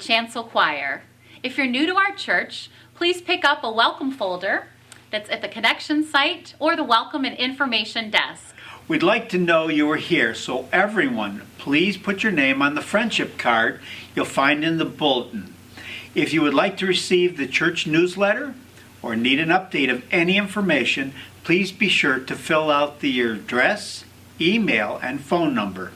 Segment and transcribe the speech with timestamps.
[0.00, 1.02] Chancel Choir.
[1.42, 4.66] If you're new to our church, please pick up a welcome folder
[5.10, 8.54] that's at the connection site or the welcome and information desk.
[8.88, 12.82] We'd like to know you are here, so everyone, please put your name on the
[12.82, 13.80] friendship card
[14.14, 15.54] you'll find in the bulletin.
[16.14, 18.54] If you would like to receive the church newsletter
[19.00, 21.12] or need an update of any information,
[21.44, 24.04] please be sure to fill out the your address,
[24.40, 25.92] email, and phone number.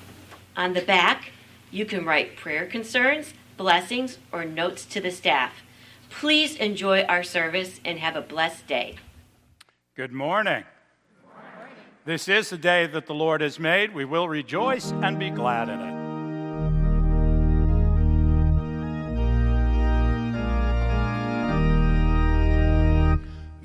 [0.57, 1.33] On the back,
[1.71, 5.53] you can write prayer concerns, blessings, or notes to the staff.
[6.11, 8.97] Please enjoy our service and have a blessed day.
[9.97, 10.65] Good morning.
[12.05, 13.95] This is the day that the Lord has made.
[13.95, 15.95] We will rejoice and be glad in it.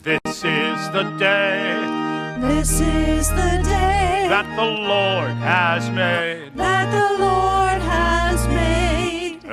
[0.01, 1.85] This is the day
[2.39, 6.51] This is the day that the Lord has made.
[6.55, 8.68] that the Lord has made.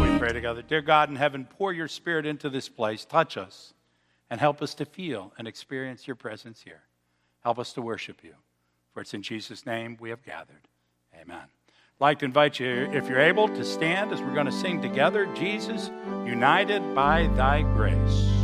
[0.00, 0.62] We pray together?
[0.62, 3.04] Dear God in heaven, pour your spirit into this place.
[3.04, 3.74] Touch us
[4.30, 6.82] and help us to feel and experience your presence here.
[7.42, 8.34] Help us to worship you.
[8.92, 10.68] For it's in Jesus' name we have gathered.
[11.14, 11.38] Amen.
[11.38, 14.80] I'd like to invite you, if you're able, to stand as we're going to sing
[14.80, 15.90] together Jesus,
[16.24, 18.37] United by Thy Grace.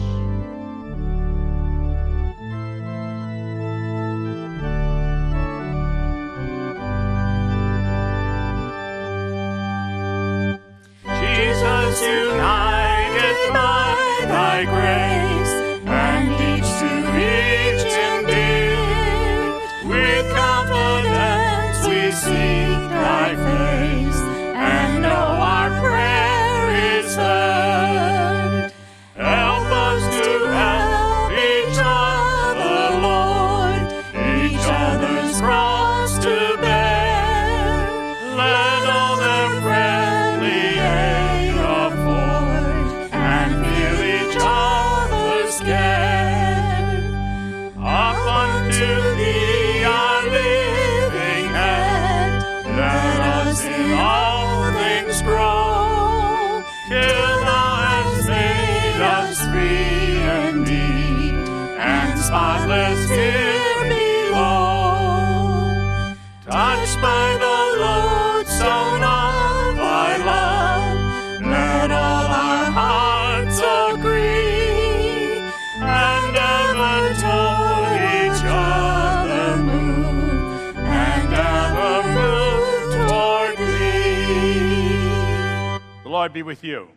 [86.33, 86.33] Thee.
[86.33, 86.89] The Lord be with you.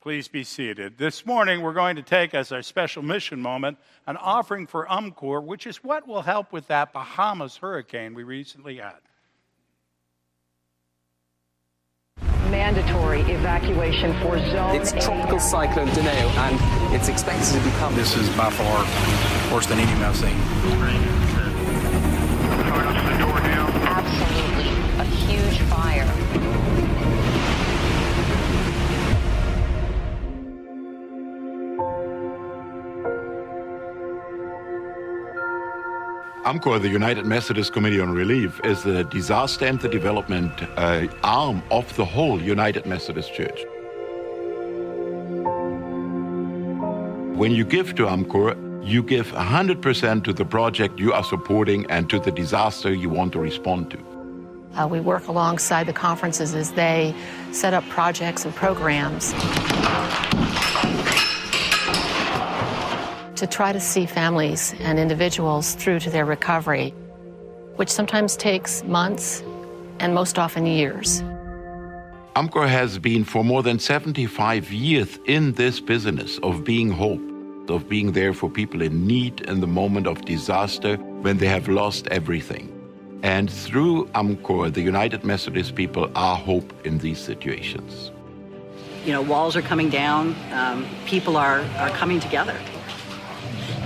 [0.00, 0.96] Please be seated.
[0.96, 5.44] This morning, we're going to take as our special mission moment an offering for UMCOR,
[5.44, 8.94] which is what will help with that Bahamas hurricane we recently had.
[12.50, 17.94] mandatory evacuation for zone It's A Tropical Cyclone Deneo, and it's expected to become.
[17.94, 18.78] This is by far
[19.52, 20.34] worse than any I've seen.
[23.84, 24.68] absolutely
[24.98, 26.77] a huge fire.
[36.48, 41.62] UMCOR, the United Methodist Committee on Relief, is the disaster and the development uh, arm
[41.70, 43.66] of the whole United Methodist Church.
[47.36, 52.08] When you give to UMCOR, you give 100% to the project you are supporting and
[52.08, 53.98] to the disaster you want to respond to.
[54.74, 57.14] Uh, we work alongside the conferences as they
[57.52, 59.34] set up projects and programs.
[63.38, 66.90] To try to see families and individuals through to their recovery,
[67.76, 69.44] which sometimes takes months
[70.00, 71.22] and most often years.
[72.34, 77.20] UMCOR has been for more than 75 years in this business of being hope,
[77.70, 81.68] of being there for people in need in the moment of disaster when they have
[81.68, 82.72] lost everything.
[83.22, 88.10] And through UMCOR, the United Methodist people are hope in these situations.
[89.04, 92.58] You know, walls are coming down, um, people are, are coming together.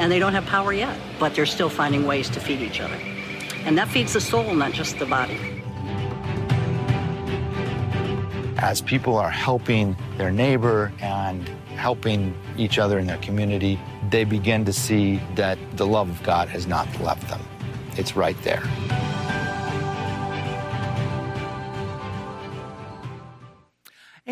[0.02, 2.98] And they don't have power yet, but they're still finding ways to feed each other.
[3.64, 5.38] And that feeds the soul, not just the body.
[8.58, 13.78] As people are helping their neighbor and helping each other in their community,
[14.10, 17.40] they begin to see that the love of God has not left them.
[17.96, 18.64] It's right there.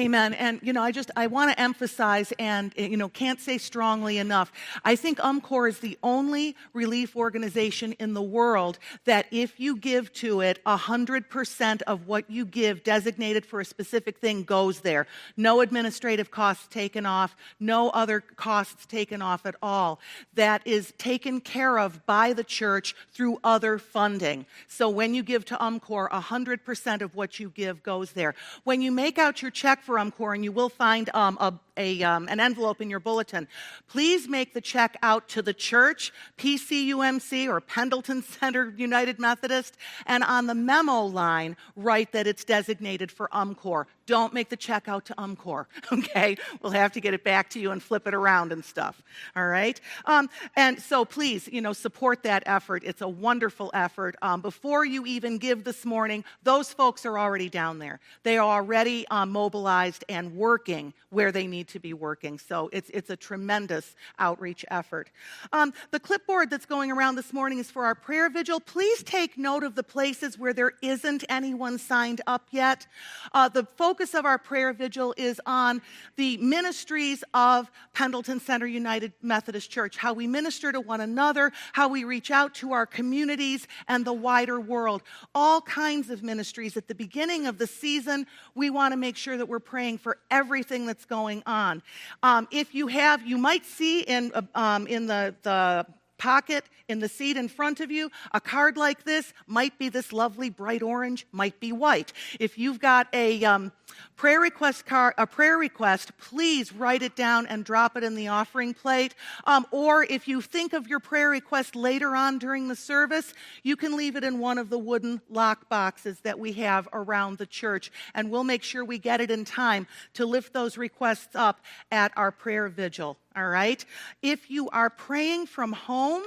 [0.01, 0.33] Amen.
[0.33, 3.59] And, you know, I just, I want to emphasize and, eh, you know, can't say
[3.59, 4.51] strongly enough.
[4.83, 10.11] I think UMCOR is the only relief organization in the world that if you give
[10.15, 15.07] to it, 100% of what you give designated for a specific thing goes there.
[15.37, 20.01] No administrative costs taken off, no other costs taken off at all.
[20.33, 24.47] That is taken care of by the church through other funding.
[24.67, 28.35] So when you give to UMCOR, 100% of what you give goes there.
[28.65, 32.01] When you make out your check for UMCOR, and you will find um, a, a
[32.05, 33.49] um, an envelope in your bulletin.
[33.89, 39.77] Please make the check out to the church, PCUMC, or Pendleton Center United Methodist,
[40.07, 43.87] and on the memo line, write that it's designated for UMCOR.
[44.11, 46.37] Don't make the check out to UMCOR, okay?
[46.61, 49.01] We'll have to get it back to you and flip it around and stuff,
[49.37, 49.81] all right?
[50.05, 52.83] Um, and so please, you know, support that effort.
[52.85, 54.17] It's a wonderful effort.
[54.21, 58.01] Um, before you even give this morning, those folks are already down there.
[58.25, 62.39] They are already um, mobilized and working where they need to be working.
[62.41, 65.11] So it's, it's a tremendous outreach effort.
[65.53, 68.59] Um, the clipboard that's going around this morning is for our prayer vigil.
[68.59, 72.89] Please take note of the places where there isn't anyone signed up yet.
[73.33, 73.65] Uh, the
[74.01, 75.83] focus of our prayer vigil is on
[76.17, 81.87] the ministries of Pendleton Center United Methodist Church, how we minister to one another, how
[81.87, 85.03] we reach out to our communities and the wider world.
[85.35, 86.79] All kinds of ministries.
[86.79, 90.17] At the beginning of the season, we want to make sure that we're praying for
[90.31, 91.83] everything that's going on.
[92.23, 95.85] Um, if you have, you might see in, uh, um, in the, the
[96.21, 98.11] pocket in the seat in front of you.
[98.33, 102.13] A card like this might be this lovely bright orange, might be white.
[102.39, 103.73] If you've got a um,
[104.17, 108.29] prayer request card, a prayer request, please write it down and drop it in the
[108.29, 109.15] offering plate.
[109.45, 113.77] Um, or if you think of your prayer request later on during the service, you
[113.77, 117.47] can leave it in one of the wooden lock boxes that we have around the
[117.47, 121.61] church, and we'll make sure we get it in time to lift those requests up
[121.91, 123.17] at our prayer vigil.
[123.37, 123.85] All right?
[124.23, 126.23] If you are praying from home,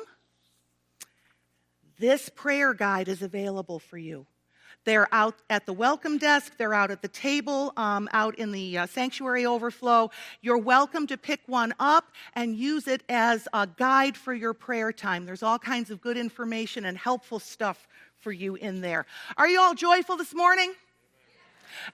[1.99, 4.25] this prayer guide is available for you.
[4.85, 8.79] They're out at the welcome desk, they're out at the table, um, out in the
[8.79, 10.11] uh, sanctuary overflow.
[10.41, 14.91] You're welcome to pick one up and use it as a guide for your prayer
[14.91, 15.25] time.
[15.25, 19.05] There's all kinds of good information and helpful stuff for you in there.
[19.37, 20.73] Are you all joyful this morning?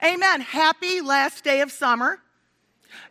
[0.04, 0.40] Amen.
[0.40, 2.18] Happy last day of summer.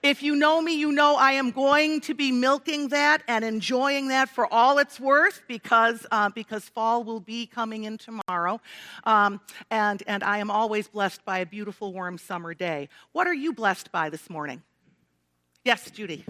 [0.04, 4.10] If you know me, you know I am going to be milking that and enjoying
[4.10, 8.62] that for all it's worth because, uh, because fall will be coming in tomorrow.
[9.04, 12.90] Um, and, and I am always blessed by a beautiful, warm summer day.
[13.12, 14.62] What are you blessed by this morning?
[15.64, 16.26] Yes, Judy.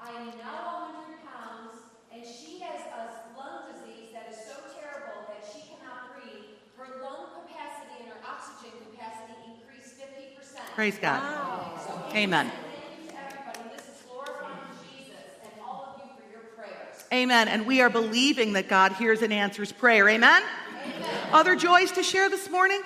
[0.00, 1.76] I am now 100 pounds,
[2.10, 3.04] and she has a
[3.36, 6.50] lung disease that is so terrible that she cannot breathe.
[6.74, 10.69] Her lung capacity and her oxygen capacity increased 50%.
[10.80, 11.20] Praise God.
[11.22, 12.08] Wow.
[12.14, 12.50] Amen.
[13.12, 13.68] everybody.
[13.76, 14.56] This is glorifying
[14.90, 17.04] Jesus and all of you for your prayers.
[17.12, 17.48] Amen.
[17.48, 20.08] And we are believing that God hears and answers prayer.
[20.08, 20.42] Amen?
[20.82, 21.08] Amen.
[21.32, 22.80] Other joys to share this morning?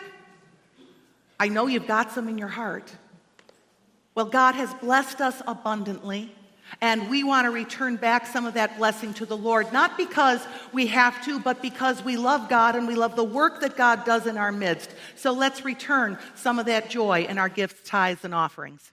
[1.38, 2.92] I know you've got some in your heart.
[4.16, 6.34] Well, God has blessed us abundantly.
[6.80, 10.44] And we want to return back some of that blessing to the Lord, not because
[10.72, 14.04] we have to, but because we love God and we love the work that God
[14.04, 14.90] does in our midst.
[15.16, 18.92] So let's return some of that joy in our gifts, tithes, and offerings.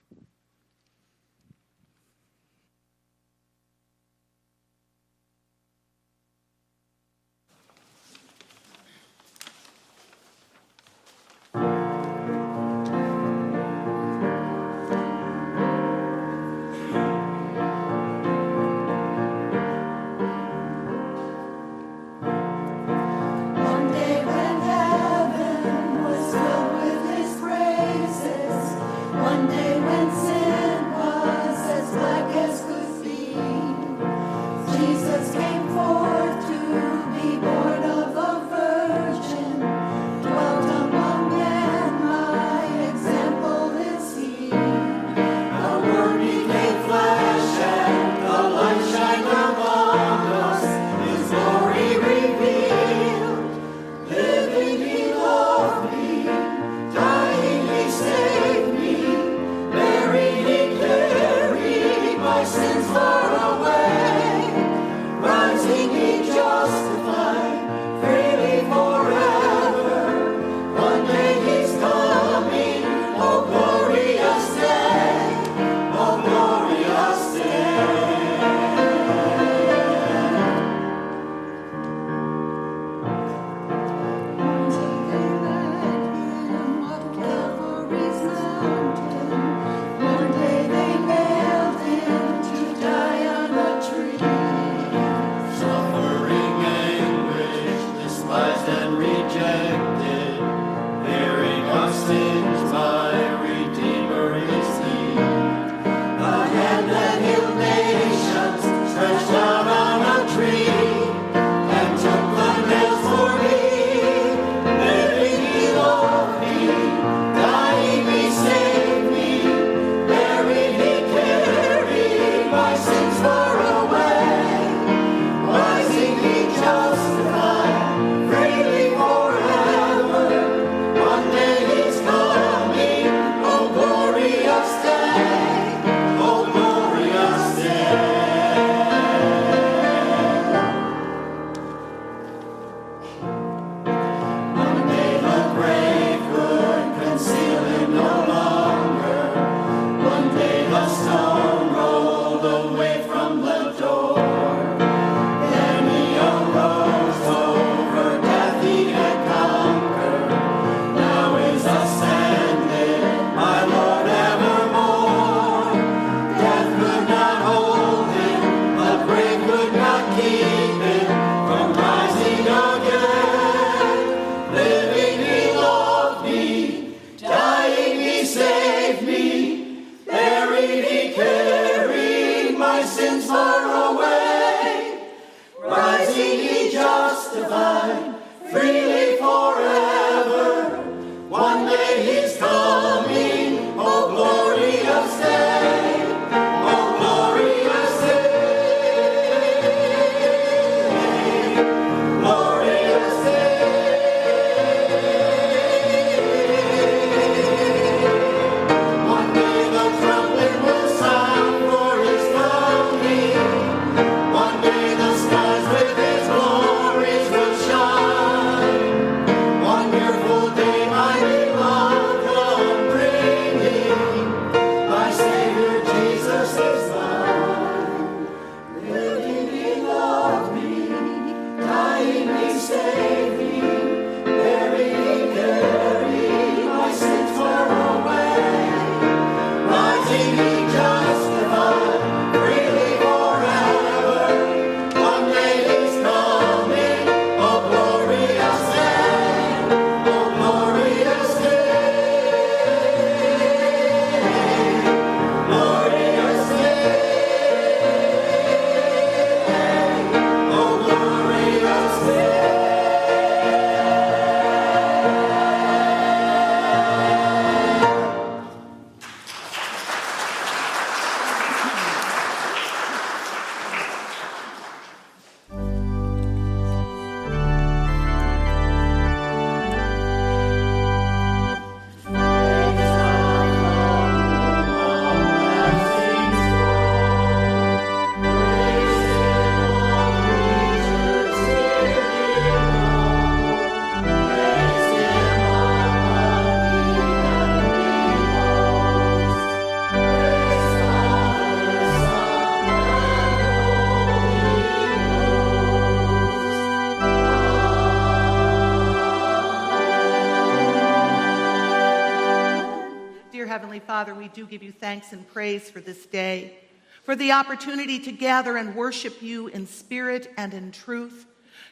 [314.02, 316.58] Father, we do give you thanks and praise for this day,
[317.04, 321.24] for the opportunity to gather and worship you in spirit and in truth,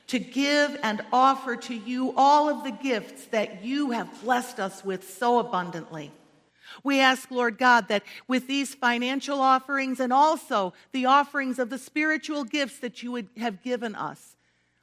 [0.07, 4.85] to give and offer to you all of the gifts that you have blessed us
[4.85, 6.13] with so abundantly.
[6.85, 11.79] We ask, Lord God, that with these financial offerings and also the offerings of the
[11.79, 14.37] spiritual gifts that you would have given us,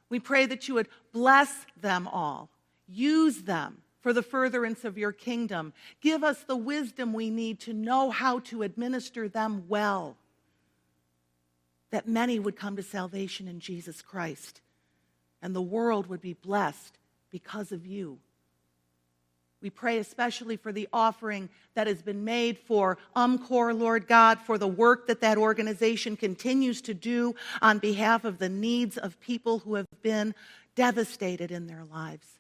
[0.10, 2.50] we pray that you would bless them all,
[2.90, 3.78] use them
[4.08, 5.74] for the furtherance of your kingdom.
[6.00, 10.16] Give us the wisdom we need to know how to administer them well,
[11.92, 14.62] that many would come to salvation in Jesus Christ,
[15.42, 16.98] and the world would be blessed
[17.32, 18.18] because of you.
[19.62, 24.58] We pray especially for the offering that has been made for UMCOR, Lord God, for
[24.58, 29.60] the work that that organization continues to do on behalf of the needs of people
[29.60, 30.34] who have been
[30.76, 32.37] devastated in their lives.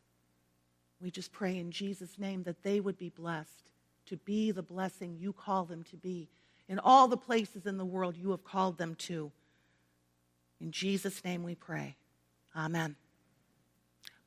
[1.01, 3.63] We just pray in Jesus' name that they would be blessed
[4.07, 6.29] to be the blessing you call them to be
[6.69, 9.31] in all the places in the world you have called them to.
[10.59, 11.95] In Jesus' name we pray.
[12.55, 12.95] Amen.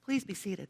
[0.05, 0.69] Please be seated.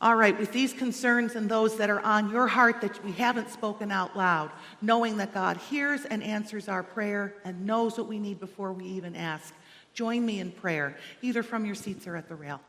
[0.00, 3.50] All right, with these concerns and those that are on your heart that we haven't
[3.50, 8.20] spoken out loud, knowing that God hears and answers our prayer and knows what we
[8.20, 9.52] need before we even ask,
[9.94, 12.60] join me in prayer, either from your seats or at the rail.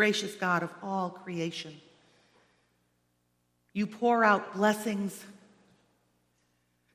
[0.00, 1.78] Gracious God of all creation,
[3.74, 5.22] you pour out blessings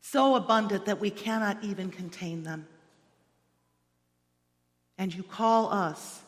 [0.02, 2.65] so abundant that we cannot even contain them.
[4.98, 6.24] And you call us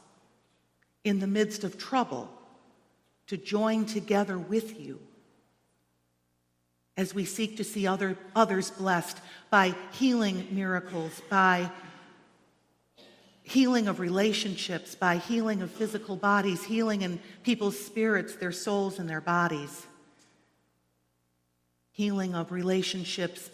[1.04, 2.30] in the midst of trouble
[3.26, 5.00] to join together with you
[6.96, 9.18] as we seek to see other, others blessed
[9.50, 11.72] by healing miracles, by
[13.48, 19.10] healing of relationships, by healing of physical bodies, healing in people's spirits, their souls, and
[19.10, 19.86] their bodies,
[21.92, 23.50] healing of relationships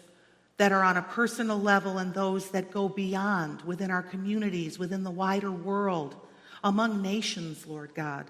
[0.56, 5.04] that are on a personal level and those that go beyond within our communities, within
[5.04, 6.16] the wider world,
[6.64, 8.26] among nations, Lord God.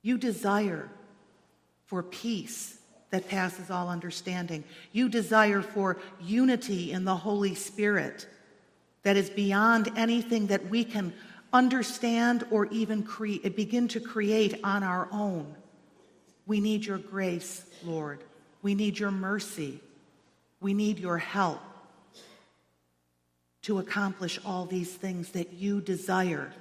[0.00, 0.88] You desire
[1.84, 2.78] for peace
[3.10, 4.64] that passes all understanding.
[4.92, 8.26] You desire for unity in the Holy Spirit
[9.04, 11.14] that is beyond anything that we can
[11.52, 13.06] understand or even
[13.54, 15.54] begin to create on our own.
[16.46, 18.24] We need your grace, Lord.
[18.60, 19.80] We need your mercy.
[20.60, 21.60] We need your help
[23.62, 26.52] to accomplish all these things that you desire.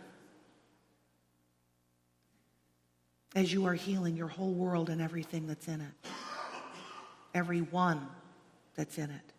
[3.35, 6.09] as you are healing your whole world and everything that's in it,
[7.33, 8.07] every one
[8.75, 9.32] that's in it.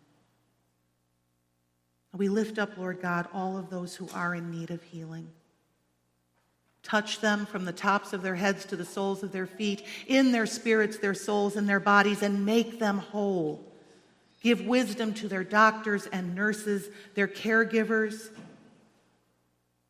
[2.15, 5.27] We lift up, Lord God, all of those who are in need of healing.
[6.81, 10.31] Touch them from the tops of their heads to the soles of their feet, in
[10.31, 13.65] their spirits, their souls, and their bodies, and make them whole.
[14.41, 18.29] Give wisdom to their doctors and nurses, their caregivers,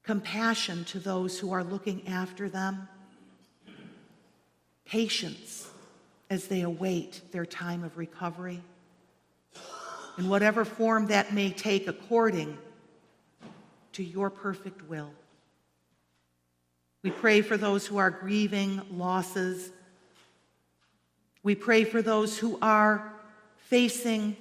[0.03, 2.87] compassion to those who are looking after them,
[4.85, 5.69] patience
[6.29, 8.61] as they await their time of recovery,
[10.17, 12.57] in whatever form that may take according
[13.93, 15.11] to your perfect will.
[17.03, 19.71] We pray for those who are grieving losses.
[21.43, 23.13] We pray for those who are
[23.57, 24.35] facing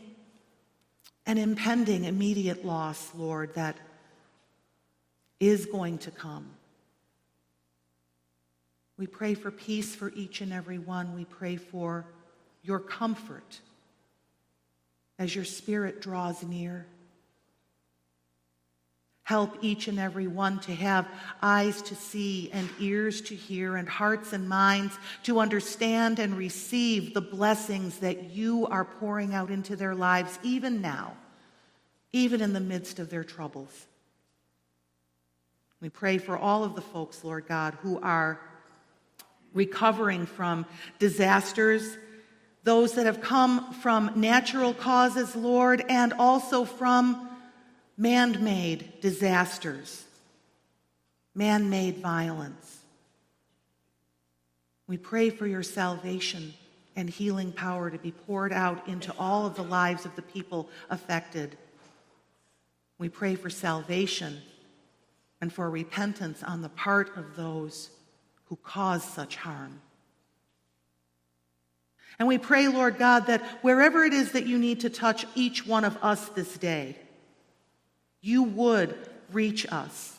[1.27, 3.77] an impending immediate loss, Lord, that
[5.41, 6.51] is going to come.
[8.97, 11.15] We pray for peace for each and every one.
[11.15, 12.07] We pray for
[12.63, 13.61] your comfort
[15.19, 16.87] as your spirit draws near.
[19.25, 21.09] Help each and every one to have
[21.41, 27.15] eyes to see and ears to hear and hearts and minds to understand and receive
[27.15, 31.17] the blessings that you are pouring out into their lives, even now,
[32.13, 33.87] even in the midst of their troubles.
[35.81, 38.41] We pray for all of the folks, Lord God, who are
[39.55, 40.67] recovering from
[40.99, 41.97] disasters,
[42.65, 47.29] those that have come from natural causes, Lord, and also from
[47.97, 50.05] man made disasters,
[51.35, 52.79] man made violence.
[54.87, 56.55] We pray for your salvation
[56.97, 60.69] and healing power to be poured out into all of the lives of the people
[60.91, 61.57] affected.
[62.99, 64.41] We pray for salvation
[65.41, 67.91] and for repentance on the part of those
[68.47, 69.81] who cause such harm.
[72.19, 75.67] And we pray, Lord God, that wherever it is that you need to touch each
[75.67, 76.97] one of us this day,
[78.21, 78.95] you would
[79.33, 80.17] reach us.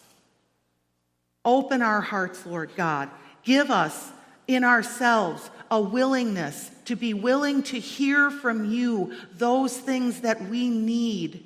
[1.43, 3.09] Open our hearts, Lord God.
[3.43, 4.11] Give us
[4.47, 10.69] in ourselves a willingness to be willing to hear from you those things that we
[10.69, 11.45] need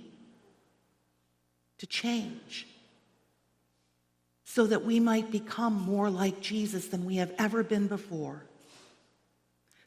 [1.77, 2.67] to change
[4.43, 8.43] so that we might become more like Jesus than we have ever been before.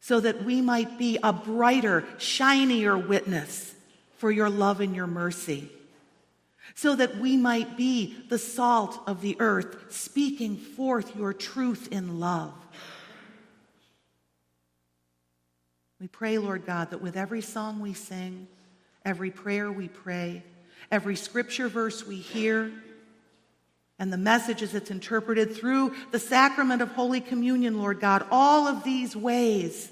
[0.02, 3.74] So that we might be a brighter, shinier witness
[4.18, 5.70] for your love and your mercy
[6.74, 12.20] so that we might be the salt of the earth, speaking forth your truth in
[12.20, 12.54] love.
[16.00, 18.48] We pray, Lord God, that with every song we sing,
[19.04, 20.42] every prayer we pray,
[20.90, 22.72] every scripture verse we hear,
[23.98, 28.82] and the messages that's interpreted through the sacrament of Holy Communion, Lord God, all of
[28.82, 29.91] these ways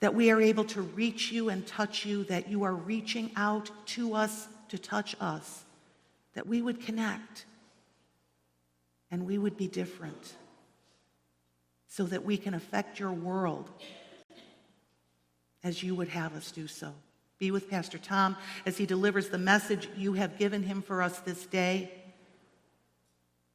[0.00, 3.70] that we are able to reach you and touch you, that you are reaching out
[3.86, 5.64] to us to touch us,
[6.34, 7.44] that we would connect
[9.10, 10.34] and we would be different
[11.88, 13.68] so that we can affect your world
[15.62, 16.92] as you would have us do so.
[17.38, 21.18] Be with Pastor Tom as he delivers the message you have given him for us
[21.20, 21.90] this day.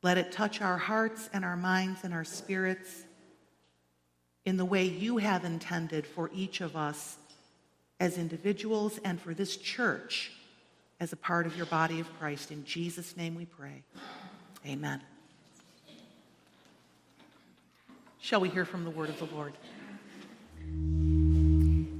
[0.04, 3.06] Let it touch our hearts and our minds and our spirits
[4.46, 7.18] in the way you have intended for each of us
[8.00, 10.32] as individuals and for this church
[11.00, 12.52] as a part of your body of Christ.
[12.52, 13.84] In Jesus' name we pray.
[14.66, 15.02] Amen.
[18.20, 19.54] Shall we hear from the word of the Lord?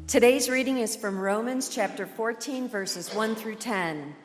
[0.08, 4.16] Today's reading is from Romans chapter 14, verses 1 through 10.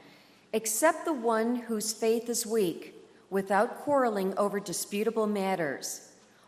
[0.53, 2.95] Accept the one whose faith is weak,
[3.29, 6.10] without quarreling over disputable matters.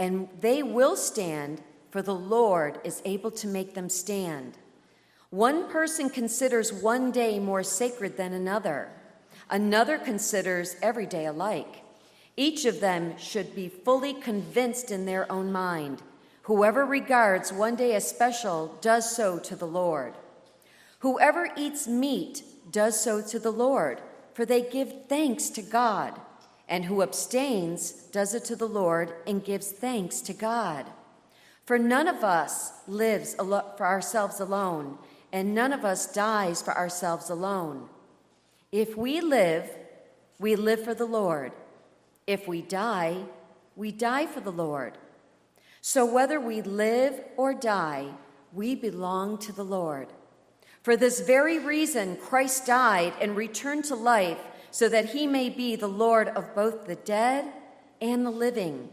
[0.00, 1.60] and they will stand,
[1.90, 4.56] for the Lord is able to make them stand.
[5.28, 8.88] One person considers one day more sacred than another.
[9.50, 11.84] Another considers every day alike.
[12.34, 16.02] Each of them should be fully convinced in their own mind.
[16.44, 20.14] Whoever regards one day as special does so to the Lord.
[21.00, 24.00] Whoever eats meat does so to the Lord,
[24.32, 26.18] for they give thanks to God.
[26.70, 30.86] And who abstains does it to the Lord and gives thanks to God.
[31.66, 34.96] For none of us lives for ourselves alone,
[35.32, 37.88] and none of us dies for ourselves alone.
[38.72, 39.68] If we live,
[40.38, 41.52] we live for the Lord.
[42.26, 43.24] If we die,
[43.74, 44.96] we die for the Lord.
[45.80, 48.10] So whether we live or die,
[48.52, 50.08] we belong to the Lord.
[50.82, 54.38] For this very reason, Christ died and returned to life
[54.70, 57.52] so that he may be the Lord of both the dead
[58.00, 58.88] and the living.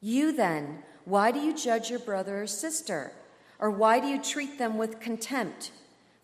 [0.00, 3.12] You then, why do you judge your brother or sister?
[3.58, 5.72] Or why do you treat them with contempt?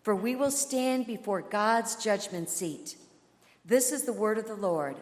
[0.03, 2.95] For we will stand before God's judgment seat.
[3.65, 4.95] This is the word of the Lord.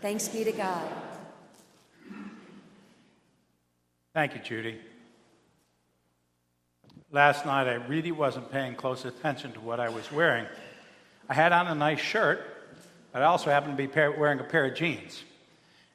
[0.00, 0.88] Thanks be to God.
[4.12, 4.78] Thank you, Judy.
[7.10, 10.46] Last night, I really wasn't paying close attention to what I was wearing.
[11.28, 12.40] I had on a nice shirt,
[13.12, 15.22] but I also happened to be wearing a pair of jeans.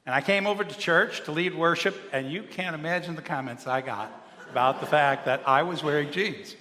[0.06, 3.68] And I came over to church to lead worship, and you can't imagine the comments
[3.68, 4.12] I got
[4.50, 6.56] about the fact that I was wearing jeans.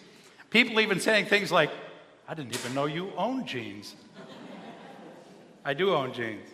[0.50, 1.70] People even saying things like,
[2.28, 3.94] I didn't even know you owned jeans.
[5.64, 6.48] I do own jeans.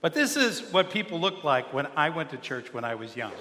[0.00, 3.16] But this is what people looked like when I went to church when I was
[3.16, 3.32] young.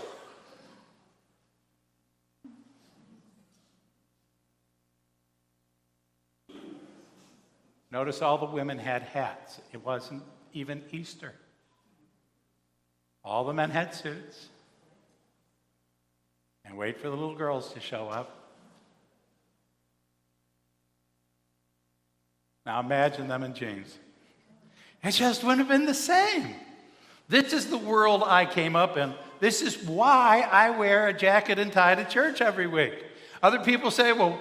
[7.91, 9.61] Notice all the women had hats.
[9.71, 10.23] It wasn't
[10.53, 11.33] even Easter.
[13.23, 14.47] All the men had suits.
[16.65, 18.33] And wait for the little girls to show up.
[22.65, 23.97] Now imagine them in jeans.
[25.01, 26.55] It just wouldn't have been the same.
[27.29, 29.13] This is the world I came up in.
[29.39, 33.05] This is why I wear a jacket and tie to church every week.
[33.41, 34.37] Other people say, well,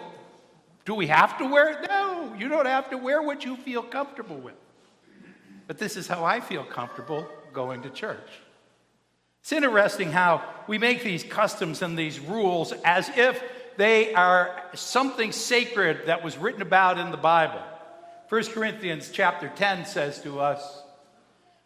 [0.87, 1.88] do we have to wear it?
[1.88, 4.55] No, you don't have to wear what you feel comfortable with.
[5.66, 8.31] But this is how I feel comfortable going to church.
[9.42, 13.42] It's interesting how we make these customs and these rules as if
[13.77, 17.62] they are something sacred that was written about in the Bible.
[18.29, 20.83] 1 Corinthians chapter 10 says to us,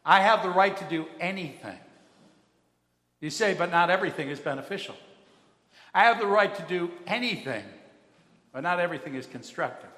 [0.05, 1.79] I have the right to do anything.
[3.21, 4.97] You say, but not everything is beneficial.
[5.93, 7.65] I have the right to do anything,
[8.53, 9.91] but not everything is constructive.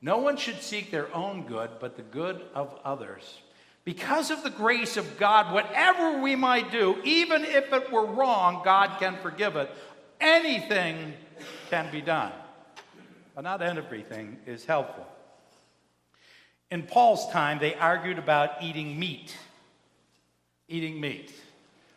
[0.00, 3.40] No one should seek their own good, but the good of others.
[3.84, 8.62] Because of the grace of God, whatever we might do, even if it were wrong,
[8.64, 9.70] God can forgive it.
[10.20, 11.14] Anything
[11.70, 12.32] can be done,
[13.34, 15.06] but not everything is helpful.
[16.70, 19.36] In Paul's time, they argued about eating meat.
[20.68, 21.32] Eating meat.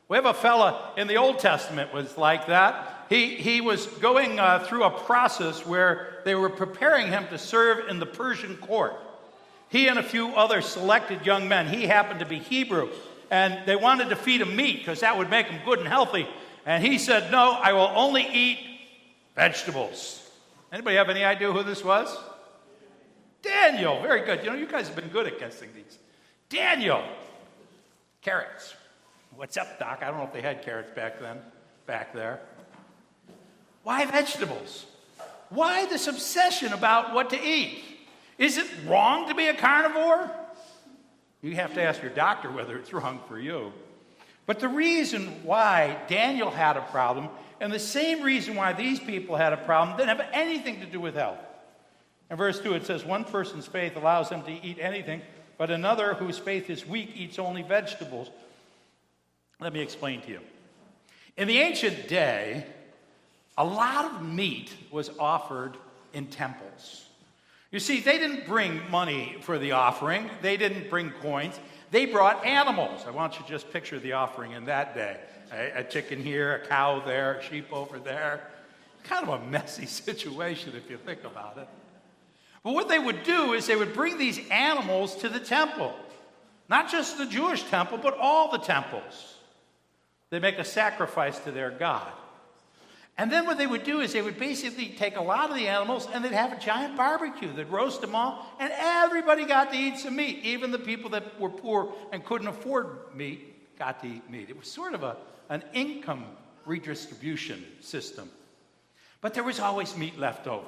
[0.07, 2.94] We have a fella in the Old Testament was like that.
[3.09, 7.87] He, he was going uh, through a process where they were preparing him to serve
[7.87, 8.95] in the Persian court.
[9.69, 12.89] He and a few other selected young men, he happened to be Hebrew,
[13.29, 16.27] and they wanted to feed him meat because that would make him good and healthy.
[16.65, 18.59] And he said, No, I will only eat
[19.35, 20.21] vegetables.
[20.71, 22.15] Anybody have any idea who this was?
[23.41, 24.01] Daniel.
[24.01, 24.43] Very good.
[24.43, 25.99] You know, you guys have been good at guessing these.
[26.49, 27.03] Daniel.
[28.21, 28.73] Carrots.
[29.35, 29.99] What's up, Doc?
[30.01, 31.37] I don't know if they had carrots back then,
[31.85, 32.39] back there.
[33.85, 34.87] Why vegetables?
[35.49, 37.83] Why this obsession about what to eat?
[38.39, 40.31] Is it wrong to be a carnivore?
[41.43, 43.71] You have to ask your doctor whether it's wrong for you.
[44.47, 47.29] But the reason why Daniel had a problem,
[47.61, 50.99] and the same reason why these people had a problem, didn't have anything to do
[50.99, 51.37] with health.
[52.31, 55.21] In verse 2, it says, One person's faith allows them to eat anything,
[55.59, 58.31] but another whose faith is weak eats only vegetables.
[59.59, 60.39] Let me explain to you.
[61.37, 62.65] In the ancient day,
[63.57, 65.77] a lot of meat was offered
[66.13, 67.05] in temples.
[67.71, 71.59] You see, they didn't bring money for the offering, they didn't bring coins.
[71.91, 73.03] They brought animals.
[73.07, 75.17] I want you to just picture the offering in that day
[75.51, 78.47] a, a chicken here, a cow there, a sheep over there.
[79.03, 81.67] Kind of a messy situation if you think about it.
[82.63, 85.93] But what they would do is they would bring these animals to the temple.
[86.67, 89.35] Not just the Jewish temple, but all the temples.
[90.31, 92.11] They make a sacrifice to their God.
[93.17, 95.69] And then what they would do is they would basically take a lot of the
[95.69, 97.51] animals and they'd have a giant barbecue.
[97.54, 100.39] They'd roast them all, and everybody got to eat some meat.
[100.43, 104.49] Even the people that were poor and couldn't afford meat got to eat meat.
[104.49, 105.15] It was sort of a,
[105.49, 106.25] an income
[106.65, 108.30] redistribution system.
[109.21, 110.67] But there was always meat left over.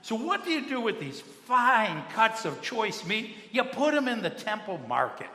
[0.00, 3.34] So, what do you do with these fine cuts of choice meat?
[3.52, 5.30] You put them in the temple market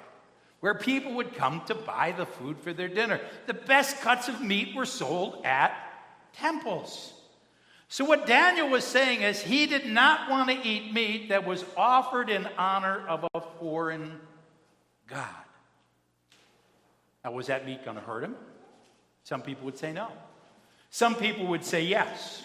[0.60, 3.20] where people would come to buy the food for their dinner.
[3.48, 5.89] The best cuts of meat were sold at
[6.40, 7.14] temples.
[7.88, 11.66] So, what Daniel was saying is he did not want to eat meat that was
[11.76, 14.20] offered in honor of a foreign
[15.08, 15.26] God.
[17.26, 18.36] Now, was that meat going to hurt him?
[19.24, 20.08] Some people would say no.
[20.92, 22.44] Some people would say yes.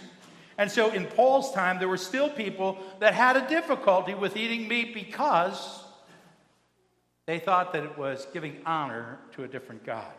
[0.57, 4.69] And so in Paul's time, there were still people that had a difficulty with eating
[4.69, 5.83] meat because
[7.27, 10.13] they thought that it was giving honor to a different God.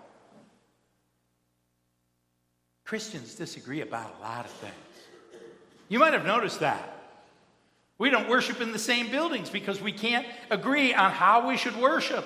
[2.86, 4.74] Christians disagree about a lot of things.
[5.89, 6.91] You might have noticed that.
[7.98, 11.76] We don't worship in the same buildings because we can't agree on how we should
[11.76, 12.26] worship.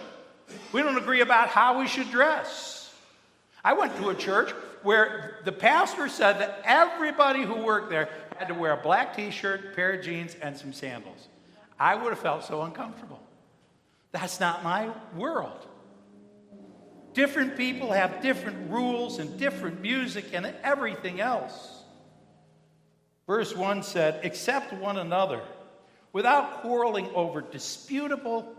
[0.72, 2.93] We don't agree about how we should dress.
[3.63, 4.52] I went to a church
[4.84, 9.32] where the pastor said that everybody who worked there had to wear a black t
[9.32, 11.28] shirt, pair of jeans, and some sandals.
[11.80, 13.22] I would have felt so uncomfortable.
[14.12, 15.67] That's not my world.
[17.13, 21.84] Different people have different rules and different music and everything else.
[23.28, 25.41] Verse 1 said, Accept one another
[26.13, 28.56] without quarreling over disputable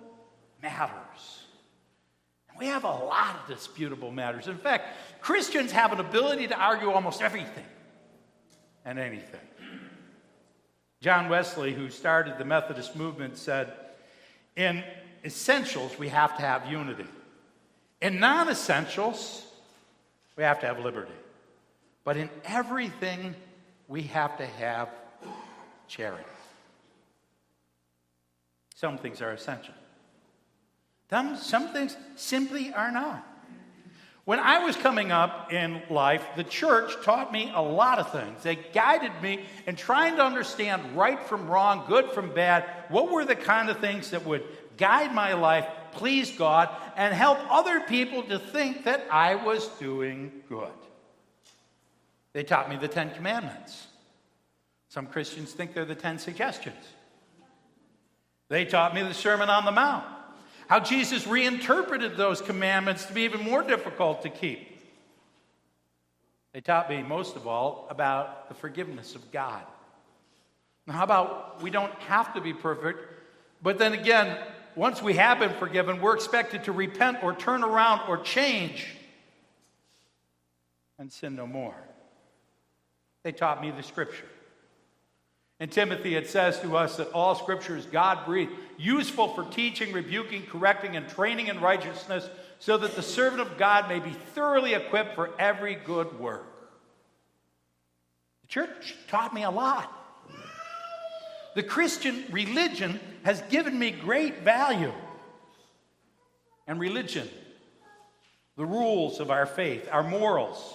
[0.62, 1.44] matters.
[2.58, 4.46] We have a lot of disputable matters.
[4.46, 7.64] In fact, Christians have an ability to argue almost everything
[8.84, 9.40] and anything.
[11.00, 13.72] John Wesley, who started the Methodist movement, said,
[14.56, 14.84] In
[15.24, 17.06] essentials, we have to have unity.
[18.00, 19.44] In non essentials,
[20.36, 21.12] we have to have liberty.
[22.04, 23.34] But in everything,
[23.88, 24.88] we have to have
[25.86, 26.24] charity.
[28.74, 29.74] Some things are essential,
[31.10, 33.26] some, some things simply are not.
[34.24, 38.42] When I was coming up in life, the church taught me a lot of things.
[38.42, 42.64] They guided me in trying to understand right from wrong, good from bad.
[42.90, 44.44] What were the kind of things that would
[44.76, 50.33] guide my life, please God, and help other people to think that I was doing
[50.48, 50.68] good?
[52.33, 53.87] They taught me the Ten Commandments.
[54.88, 56.85] Some Christians think they're the Ten Suggestions.
[58.48, 60.05] They taught me the Sermon on the Mount,
[60.66, 64.79] how Jesus reinterpreted those commandments to be even more difficult to keep.
[66.53, 69.62] They taught me, most of all, about the forgiveness of God.
[70.87, 72.98] Now, how about we don't have to be perfect,
[73.62, 74.37] but then again,
[74.76, 78.87] once we have been forgiven, we're expected to repent or turn around or change
[80.98, 81.74] and sin no more.
[83.22, 84.26] They taught me the scripture.
[85.59, 89.92] In Timothy, it says to us that all scripture is God breathed, useful for teaching,
[89.92, 92.28] rebuking, correcting, and training in righteousness,
[92.61, 96.46] so that the servant of God may be thoroughly equipped for every good work.
[98.42, 99.99] The church taught me a lot.
[101.54, 104.92] The Christian religion has given me great value.
[106.66, 107.28] And religion,
[108.56, 110.74] the rules of our faith, our morals,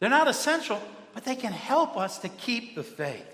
[0.00, 0.80] they're not essential,
[1.12, 3.26] but they can help us to keep the faith.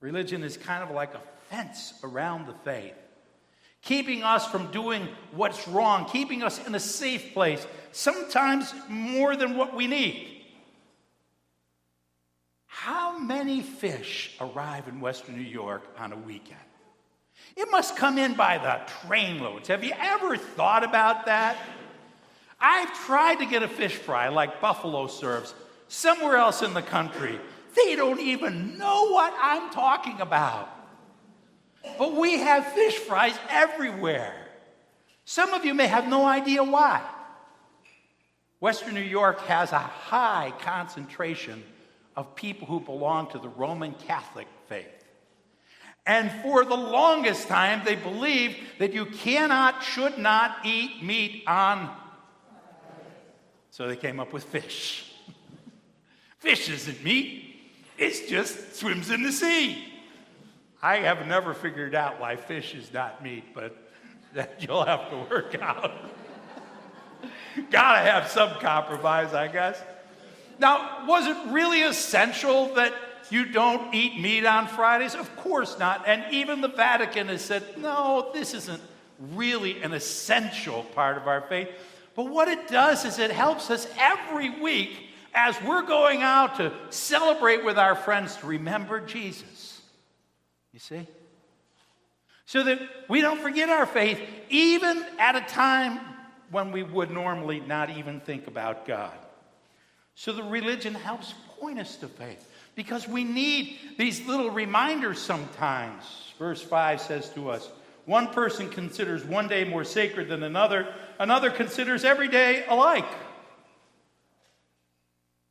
[0.00, 2.94] Religion is kind of like a fence around the faith,
[3.82, 9.56] keeping us from doing what's wrong, keeping us in a safe place, sometimes more than
[9.56, 10.35] what we need.
[12.86, 16.60] How many fish arrive in Western New York on a weekend?
[17.56, 19.66] It must come in by the trainloads.
[19.66, 21.56] Have you ever thought about that?
[22.60, 25.52] I've tried to get a fish fry like Buffalo serves
[25.88, 27.40] somewhere else in the country.
[27.74, 30.68] They don't even know what I'm talking about.
[31.98, 34.32] But we have fish fries everywhere.
[35.24, 37.02] Some of you may have no idea why.
[38.60, 41.64] Western New York has a high concentration
[42.16, 44.86] of people who belong to the Roman Catholic faith.
[46.06, 51.94] And for the longest time, they believed that you cannot, should not eat meat on.
[53.70, 55.12] So they came up with fish.
[56.38, 57.56] fish isn't meat.
[57.98, 59.92] It just swims in the sea.
[60.80, 63.76] I have never figured out why fish is not meat, but
[64.34, 65.92] that you'll have to work out.
[67.70, 69.82] Gotta have some compromise, I guess.
[70.58, 72.92] Now, was it really essential that
[73.30, 75.14] you don't eat meat on Fridays?
[75.14, 76.06] Of course not.
[76.06, 78.82] And even the Vatican has said, no, this isn't
[79.34, 81.68] really an essential part of our faith.
[82.14, 84.96] But what it does is it helps us every week
[85.34, 89.82] as we're going out to celebrate with our friends to remember Jesus.
[90.72, 91.06] You see?
[92.46, 96.00] So that we don't forget our faith, even at a time
[96.50, 99.12] when we would normally not even think about God.
[100.16, 106.32] So the religion helps point us to faith because we need these little reminders sometimes.
[106.38, 107.68] Verse 5 says to us,
[108.06, 113.06] one person considers one day more sacred than another, another considers every day alike.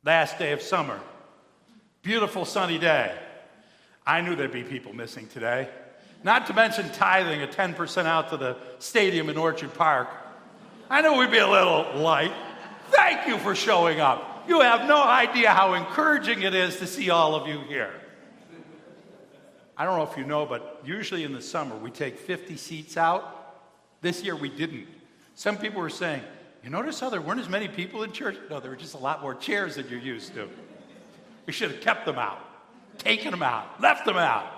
[0.04, 1.00] Last day of summer.
[2.02, 3.16] Beautiful sunny day.
[4.04, 5.68] I knew there'd be people missing today.
[6.24, 10.08] Not to mention tithing a 10% out to the stadium in Orchard Park.
[10.90, 12.32] I knew we'd be a little light.
[12.90, 14.35] Thank you for showing up.
[14.48, 17.92] You have no idea how encouraging it is to see all of you here.
[19.76, 22.96] I don't know if you know, but usually in the summer we take 50 seats
[22.96, 23.32] out.
[24.00, 24.86] This year we didn't.
[25.34, 26.22] Some people were saying,
[26.64, 28.36] You notice how there weren't as many people in church?
[28.48, 30.48] No, there were just a lot more chairs than you're used to.
[31.46, 32.38] We should have kept them out,
[32.98, 34.52] taken them out, left them out.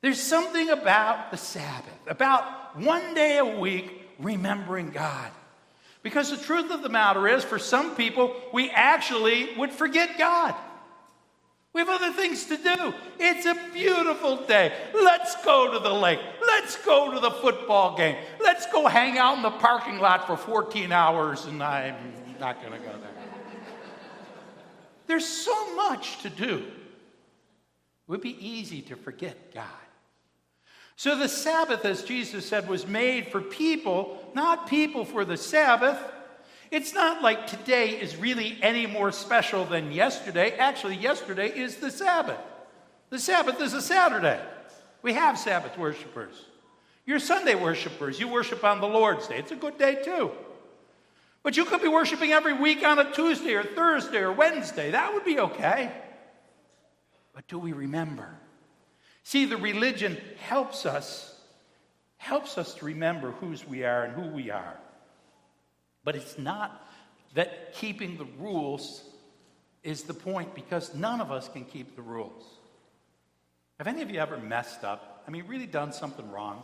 [0.00, 5.30] There's something about the Sabbath, about one day a week remembering God.
[6.02, 10.54] Because the truth of the matter is, for some people, we actually would forget God.
[11.72, 12.94] We have other things to do.
[13.18, 14.72] It's a beautiful day.
[14.92, 16.18] Let's go to the lake.
[16.46, 18.16] Let's go to the football game.
[18.40, 21.96] Let's go hang out in the parking lot for 14 hours, and I'm
[22.38, 23.10] not going to go there.
[25.06, 26.58] There's so much to do.
[26.58, 29.64] It would be easy to forget God.
[30.96, 35.98] So the Sabbath, as Jesus said, was made for people, not people for the Sabbath.
[36.70, 40.52] It's not like today is really any more special than yesterday.
[40.52, 42.38] Actually, yesterday is the Sabbath.
[43.10, 44.40] The Sabbath is a Saturday.
[45.02, 46.46] We have Sabbath worshipers.
[47.04, 48.20] You're Sunday worshipers.
[48.20, 49.38] You worship on the Lord's Day.
[49.38, 50.30] It's a good day, too.
[51.42, 54.92] But you could be worshiping every week on a Tuesday or Thursday or Wednesday.
[54.92, 55.90] That would be okay.
[57.34, 58.38] But do we remember?
[59.22, 61.34] See, the religion helps us,
[62.16, 64.76] helps us to remember whose we are and who we are.
[66.04, 66.86] But it's not
[67.34, 69.04] that keeping the rules
[69.82, 72.44] is the point because none of us can keep the rules.
[73.78, 75.24] Have any of you ever messed up?
[75.26, 76.62] I mean, really done something wrong?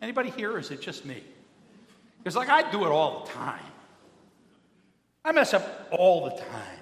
[0.00, 1.22] Anybody here, or is it just me?
[2.18, 3.64] Because, like, I do it all the time.
[5.24, 6.78] I mess up all the time.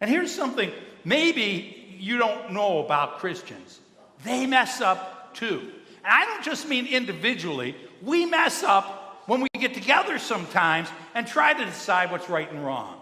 [0.00, 0.70] And here's something
[1.04, 3.80] maybe you don't know about Christians
[4.24, 5.60] they mess up too.
[6.04, 11.26] And I don't just mean individually, we mess up when we get together sometimes and
[11.26, 13.00] try to decide what's right and wrong.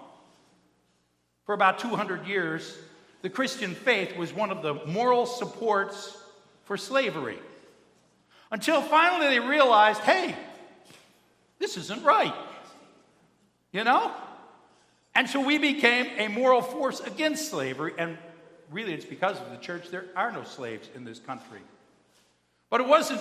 [1.44, 2.76] For about 200 years,
[3.22, 6.16] the Christian faith was one of the moral supports
[6.64, 7.38] for slavery.
[8.50, 10.36] Until finally they realized hey,
[11.58, 12.34] this isn't right.
[13.72, 14.12] You know?
[15.14, 18.16] And so we became a moral force against slavery, and
[18.72, 19.90] really it's because of the church.
[19.90, 21.60] There are no slaves in this country.
[22.70, 23.20] But it wasn't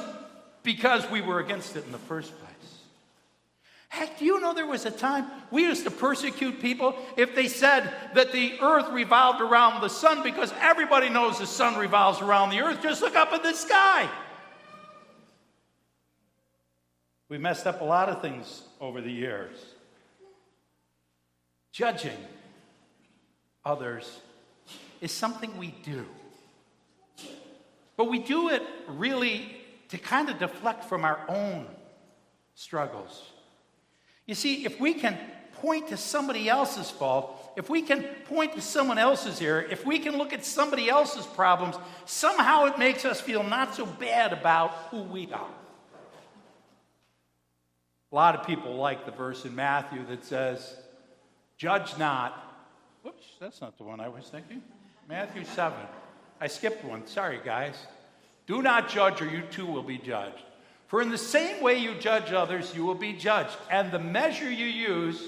[0.64, 2.52] because we were against it in the first place.
[3.90, 7.50] Heck, do you know there was a time we used to persecute people if they
[7.50, 12.52] said that the earth revolved around the sun because everybody knows the sun revolves around
[12.52, 12.82] the earth.
[12.82, 14.10] Just look up at the sky.
[17.28, 19.58] We messed up a lot of things over the years.
[21.74, 22.18] Judging
[23.66, 24.22] others
[25.02, 26.06] is something we do.
[27.98, 29.56] But we do it really
[29.90, 31.68] to kind of deflect from our own
[32.56, 33.30] struggles.
[34.26, 35.18] You see, if we can
[35.56, 40.00] point to somebody else's fault, if we can point to someone else's error, if we
[40.00, 41.76] can look at somebody else's problems,
[42.06, 45.48] somehow it makes us feel not so bad about who we are.
[48.12, 50.76] A lot of people like the verse in Matthew that says,
[51.58, 52.34] Judge not.
[53.04, 54.62] Whoops, that's not the one I was thinking.
[55.12, 55.78] Matthew 7.
[56.40, 57.06] I skipped one.
[57.06, 57.76] Sorry, guys.
[58.48, 60.42] Do not judge, or you too will be judged.
[60.88, 64.50] For in the same way you judge others, you will be judged, and the measure
[64.50, 65.22] you use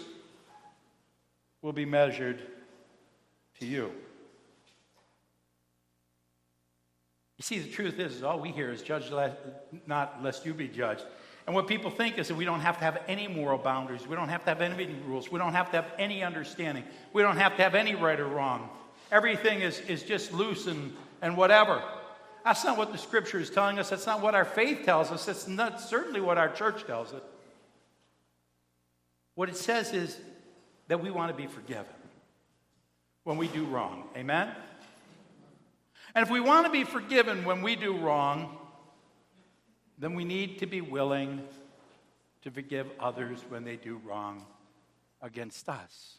[1.61, 2.39] will be measured
[3.59, 3.91] to you.
[7.37, 9.35] You see, the truth is, is all we hear is judge lest,
[9.85, 11.03] not lest you be judged.
[11.45, 14.07] And what people think is that we don't have to have any moral boundaries.
[14.07, 15.29] We don't have to have any rules.
[15.29, 16.85] We don't have to have any understanding.
[17.11, 18.69] We don't have to have any right or wrong
[19.13, 20.91] everything is, is just loose and,
[21.21, 21.81] and whatever.
[22.43, 23.89] That's not what the scripture is telling us.
[23.89, 25.25] That's not what our faith tells us.
[25.25, 27.21] That's not certainly what our church tells us.
[29.35, 30.19] What it says is
[30.87, 31.85] that we want to be forgiven
[33.23, 34.03] when we do wrong.
[34.17, 34.49] Amen?
[36.15, 38.57] And if we want to be forgiven when we do wrong,
[39.99, 41.41] then we need to be willing
[42.41, 44.43] to forgive others when they do wrong
[45.21, 46.17] against us.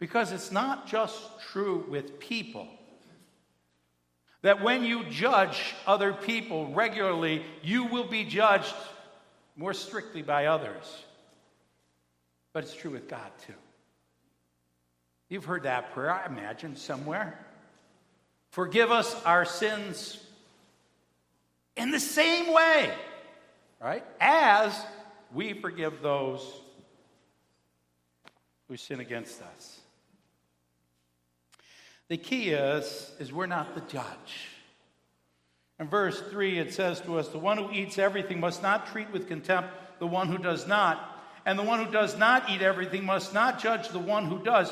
[0.00, 1.16] Because it's not just
[1.52, 2.66] true with people.
[4.42, 8.74] That when you judge other people regularly, you will be judged
[9.56, 11.04] more strictly by others.
[12.54, 13.52] But it's true with God too.
[15.28, 17.38] You've heard that prayer, I imagine, somewhere.
[18.48, 20.18] Forgive us our sins
[21.76, 22.92] in the same way,
[23.80, 24.04] right?
[24.18, 24.74] As
[25.32, 26.42] we forgive those
[28.68, 29.79] who sin against us.
[32.10, 34.48] The key is, is we're not the judge.
[35.78, 39.12] In verse 3, it says to us, The one who eats everything must not treat
[39.12, 41.06] with contempt the one who does not.
[41.46, 44.70] and the one who does not eat everything must not judge the one who does,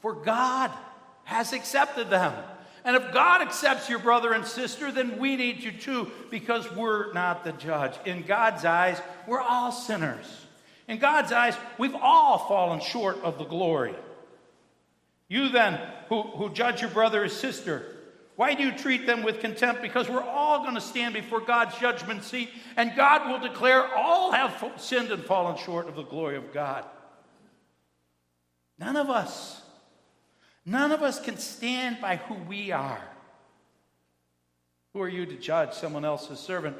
[0.00, 0.70] for God
[1.24, 2.32] has accepted them.
[2.84, 7.12] And if God accepts your brother and sister, then we need you too, because we're
[7.12, 7.94] not the judge.
[8.06, 10.46] In God's eyes, we're all sinners.
[10.86, 13.96] In God's eyes, we've all fallen short of the glory.
[15.32, 15.80] You then,
[16.12, 17.86] who, who judge your brother or sister,
[18.36, 19.82] why do you treat them with contempt?
[19.82, 24.32] Because we're all going to stand before God's judgment seat, and God will declare all
[24.32, 26.84] have sinned and fallen short of the glory of God.
[28.78, 29.62] None of us
[30.64, 33.02] None of us can stand by who we are.
[34.92, 36.76] Who are you to judge someone else's servant?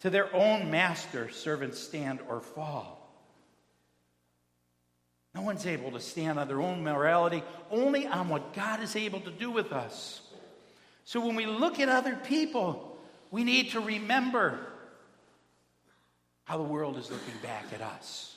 [0.00, 2.93] To their own master, servants stand or fall.
[5.34, 9.20] No one's able to stand on their own morality, only on what God is able
[9.20, 10.20] to do with us.
[11.04, 12.96] So when we look at other people,
[13.30, 14.58] we need to remember
[16.44, 18.33] how the world is looking back at us.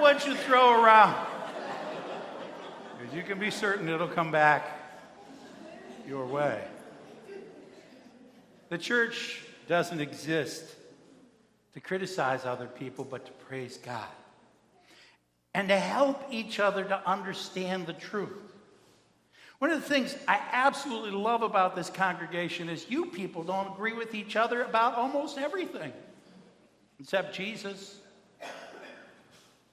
[0.00, 1.26] What you throw around.
[2.98, 4.66] Because you can be certain it'll come back
[6.08, 6.62] your way.
[8.68, 10.64] The church doesn't exist
[11.74, 14.08] to criticize other people, but to praise God
[15.54, 18.38] and to help each other to understand the truth.
[19.58, 23.92] One of the things I absolutely love about this congregation is you people don't agree
[23.92, 25.92] with each other about almost everything,
[26.98, 27.99] except Jesus.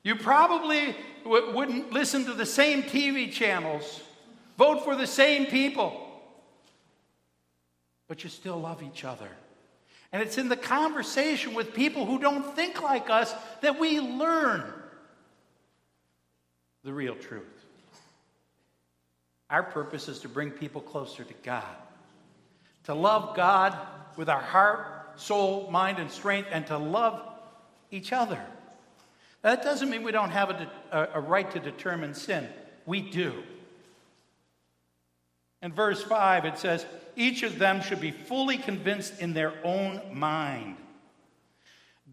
[0.07, 0.95] You probably
[1.25, 4.01] w- wouldn't listen to the same TV channels,
[4.57, 6.01] vote for the same people,
[8.07, 9.27] but you still love each other.
[10.13, 14.63] And it's in the conversation with people who don't think like us that we learn
[16.85, 17.65] the real truth.
[19.49, 21.75] Our purpose is to bring people closer to God,
[22.85, 23.77] to love God
[24.15, 27.21] with our heart, soul, mind, and strength, and to love
[27.91, 28.41] each other.
[29.41, 32.47] That doesn't mean we don't have a, a, right to determine sin.
[32.85, 33.43] We do.
[35.61, 36.85] In verse 5, it says,
[37.15, 40.77] each of them should be fully convinced in their own mind.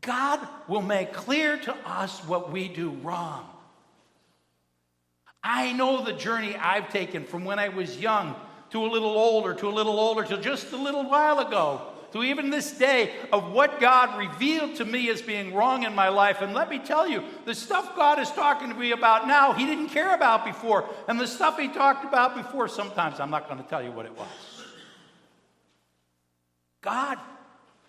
[0.01, 3.49] God will make clear to us what we do wrong.
[5.43, 8.35] I know the journey I've taken from when I was young
[8.71, 12.23] to a little older, to a little older, to just a little while ago, to
[12.23, 16.43] even this day, of what God revealed to me as being wrong in my life.
[16.43, 19.67] And let me tell you, the stuff God is talking to me about now, He
[19.67, 20.89] didn't care about before.
[21.09, 24.07] And the stuff He talked about before, sometimes I'm not going to tell you what
[24.07, 24.29] it was.
[26.83, 27.19] God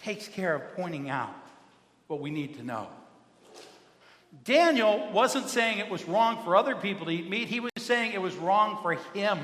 [0.01, 1.36] takes care of pointing out
[2.07, 2.88] what we need to know.
[4.43, 8.13] Daniel wasn't saying it was wrong for other people to eat meat, he was saying
[8.13, 9.38] it was wrong for him.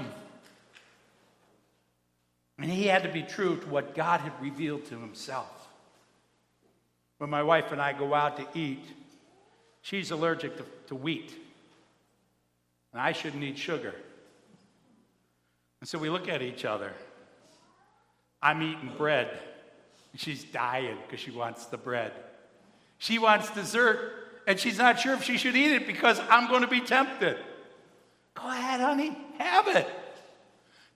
[2.61, 5.49] And he had to be true to what God had revealed to himself.
[7.17, 8.83] When my wife and I go out to eat,
[9.81, 11.33] she's allergic to, to wheat,
[12.93, 13.95] and I shouldn't eat sugar.
[15.79, 16.93] And so we look at each other.
[18.43, 19.39] I'm eating bread,
[20.15, 22.11] she's dying because she wants the bread.
[22.99, 26.61] She wants dessert, and she's not sure if she should eat it because I'm going
[26.61, 27.37] to be tempted.
[28.35, 29.87] Go ahead, honey, have it.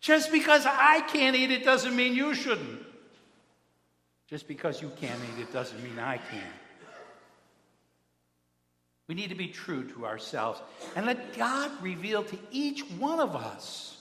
[0.05, 2.85] Just because I can't eat it doesn't mean you shouldn't.
[4.29, 6.53] Just because you can't eat it doesn't mean I can.
[9.07, 10.61] We need to be true to ourselves
[10.95, 13.97] and let God reveal to each one of us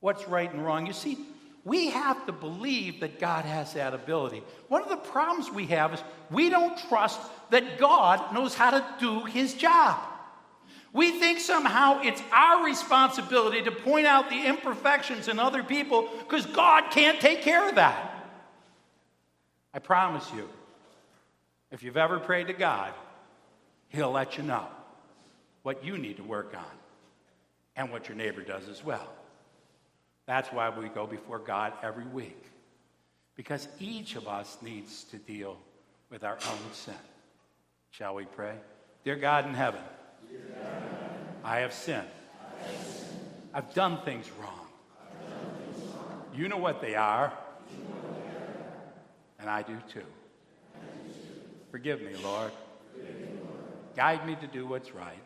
[0.00, 0.84] what's right and wrong.
[0.84, 1.16] You see,
[1.64, 4.42] We have to believe that God has that ability.
[4.68, 7.18] One of the problems we have is we don't trust
[7.50, 9.98] that God knows how to do his job.
[10.94, 16.46] We think somehow it's our responsibility to point out the imperfections in other people because
[16.46, 18.12] God can't take care of that.
[19.74, 20.48] I promise you,
[21.72, 22.92] if you've ever prayed to God,
[23.88, 24.68] He'll let you know
[25.64, 26.64] what you need to work on
[27.74, 29.12] and what your neighbor does as well.
[30.26, 32.40] That's why we go before God every week,
[33.34, 35.58] because each of us needs to deal
[36.08, 36.94] with our own sin.
[37.90, 38.54] Shall we pray?
[39.04, 39.82] Dear God in heaven,
[41.44, 42.08] I have sinned.
[43.52, 44.66] I've done things wrong.
[46.34, 47.32] You know what they are,
[49.38, 50.06] and I do too.
[51.70, 52.50] Forgive me, Lord.
[53.94, 55.22] Guide me to do what's right.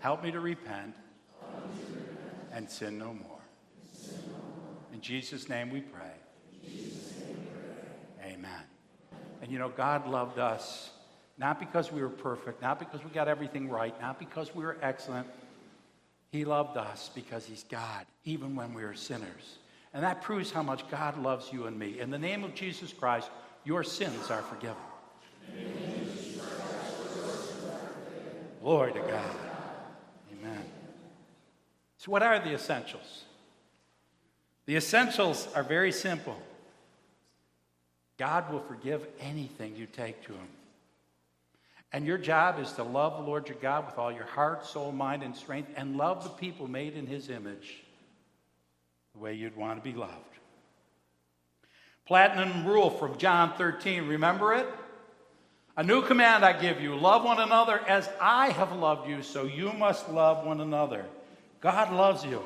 [0.00, 0.94] Help me to repent
[2.52, 3.40] and sin no more.
[4.92, 6.12] In Jesus' name we pray.
[8.22, 8.62] Amen.
[9.42, 10.90] And you know, God loved us
[11.40, 14.76] not because we were perfect, not because we got everything right, not because we were
[14.82, 15.26] excellent.
[16.30, 19.56] He loved us because He's God, even when we were sinners.
[19.94, 21.98] And that proves how much God loves you and me.
[21.98, 23.30] In the name of Jesus Christ,
[23.64, 24.76] your sins are forgiven.
[28.60, 29.36] Glory to God.
[30.32, 30.64] Amen.
[31.96, 33.24] So, what are the essentials?
[34.66, 36.36] The essentials are very simple.
[38.18, 40.48] God will forgive anything you take to Him.
[41.92, 44.92] And your job is to love the Lord your God with all your heart, soul,
[44.92, 47.82] mind, and strength, and love the people made in His image
[49.14, 50.14] the way you'd want to be loved.
[52.06, 54.66] Platinum rule from John 13, remember it?
[55.76, 59.44] A new command I give you love one another as I have loved you, so
[59.44, 61.06] you must love one another.
[61.60, 62.42] God loves you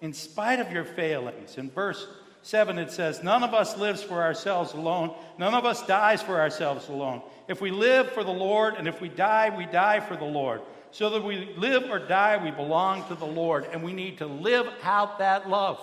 [0.00, 1.56] in spite of your failings.
[1.56, 2.06] In verse
[2.42, 6.40] 7, it says, None of us lives for ourselves alone, none of us dies for
[6.40, 7.22] ourselves alone.
[7.46, 10.62] If we live for the Lord, and if we die, we die for the Lord.
[10.90, 14.26] So that we live or die, we belong to the Lord, and we need to
[14.26, 15.80] live out that love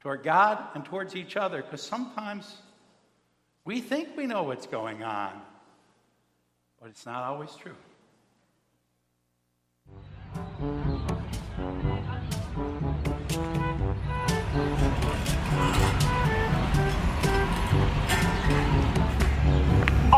[0.00, 2.56] toward God and towards each other, because sometimes
[3.64, 5.40] we think we know what's going on,
[6.80, 7.76] but it's not always true.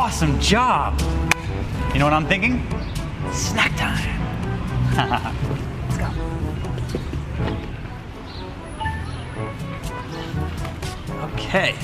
[0.05, 1.01] Awesome job!
[1.93, 2.67] You know what I'm thinking?
[3.31, 4.03] Snack time!
[5.87, 6.09] Let's go.
[11.35, 11.77] Okay,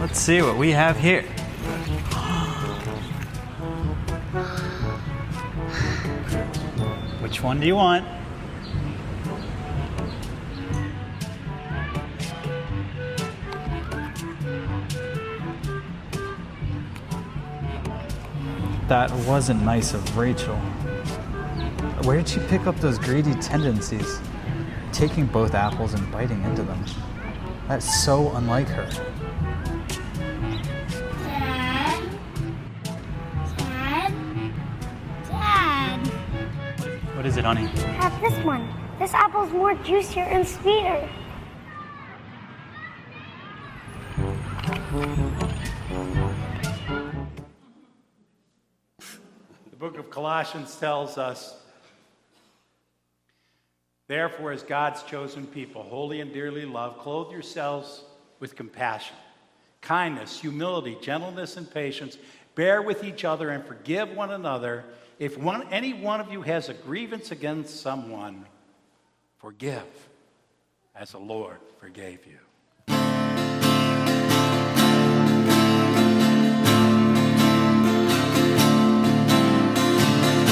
[0.00, 1.22] let's see what we have here.
[7.22, 8.04] Which one do you want?
[18.88, 20.56] That wasn't nice of Rachel.
[22.04, 24.20] Where did she pick up those greedy tendencies?
[24.92, 26.84] Taking both apples and biting into them.
[27.68, 28.88] That's so unlike her.
[31.22, 32.02] Dad?
[33.56, 34.12] Dad?
[35.28, 36.06] Dad?
[37.16, 37.66] What is it, honey?
[37.66, 38.68] Have this one.
[38.98, 41.08] This apple's more juicier and sweeter.
[50.12, 51.56] Colossians tells us,
[54.08, 58.04] Therefore, as God's chosen people, holy and dearly loved, clothe yourselves
[58.38, 59.16] with compassion,
[59.80, 62.18] kindness, humility, gentleness, and patience.
[62.54, 64.84] Bear with each other and forgive one another.
[65.18, 68.44] If one, any one of you has a grievance against someone,
[69.38, 69.86] forgive
[70.94, 72.38] as the Lord forgave you.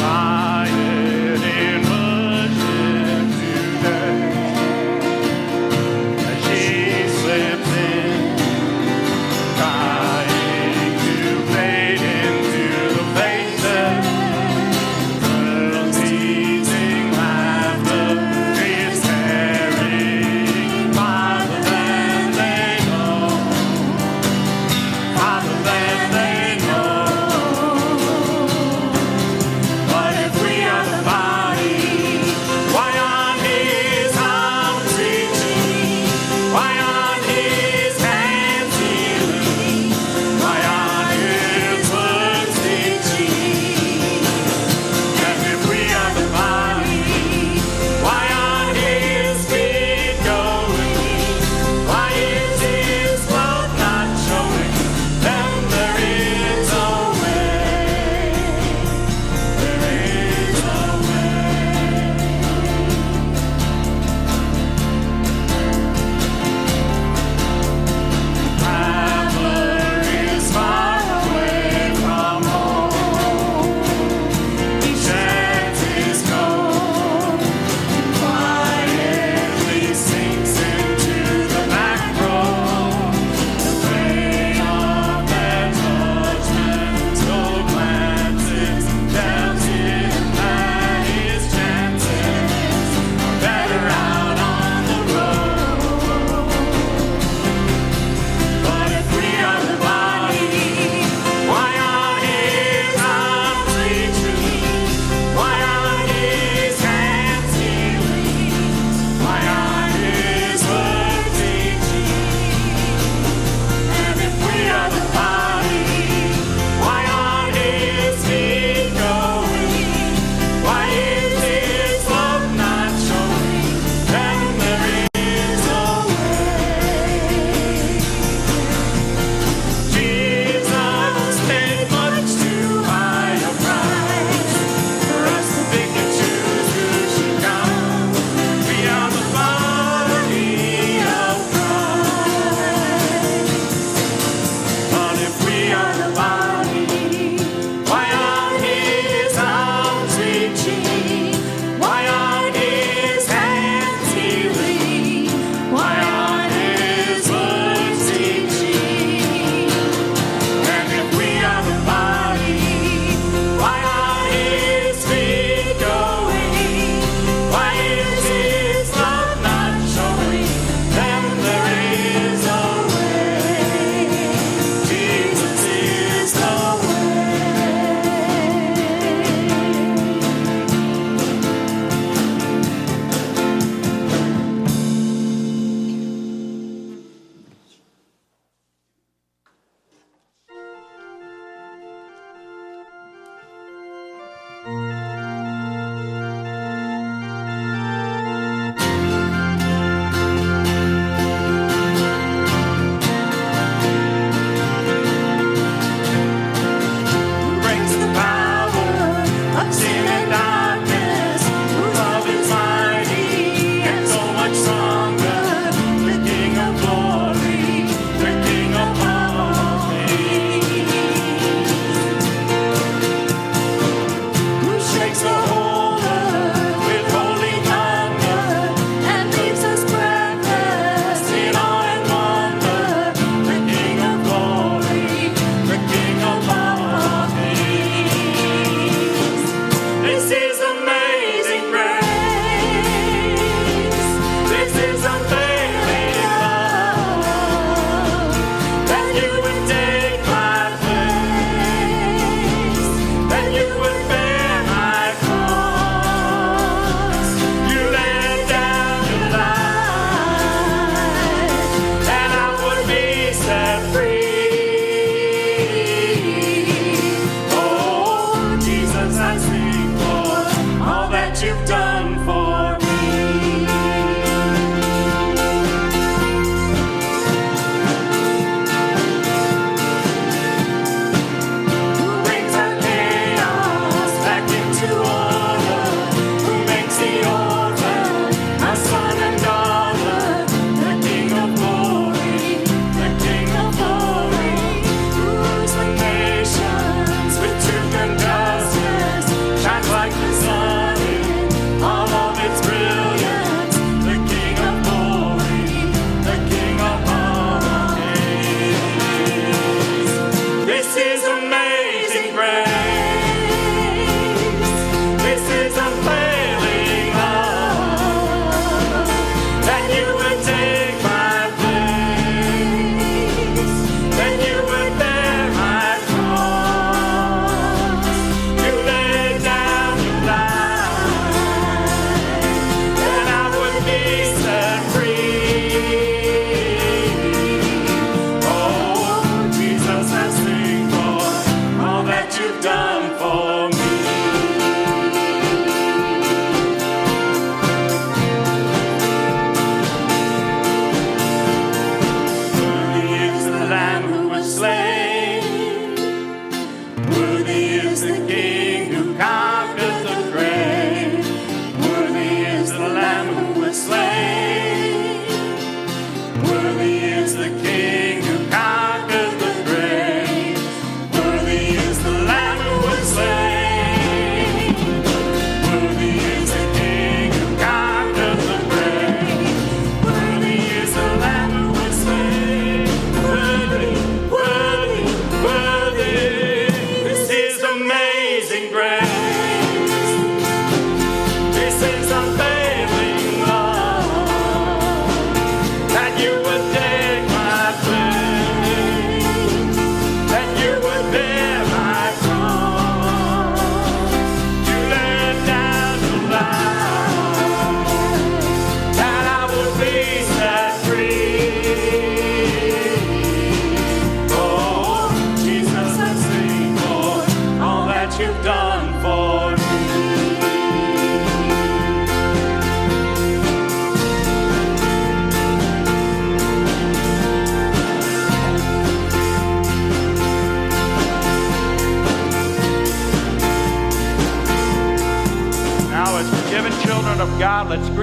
[0.00, 0.39] Guided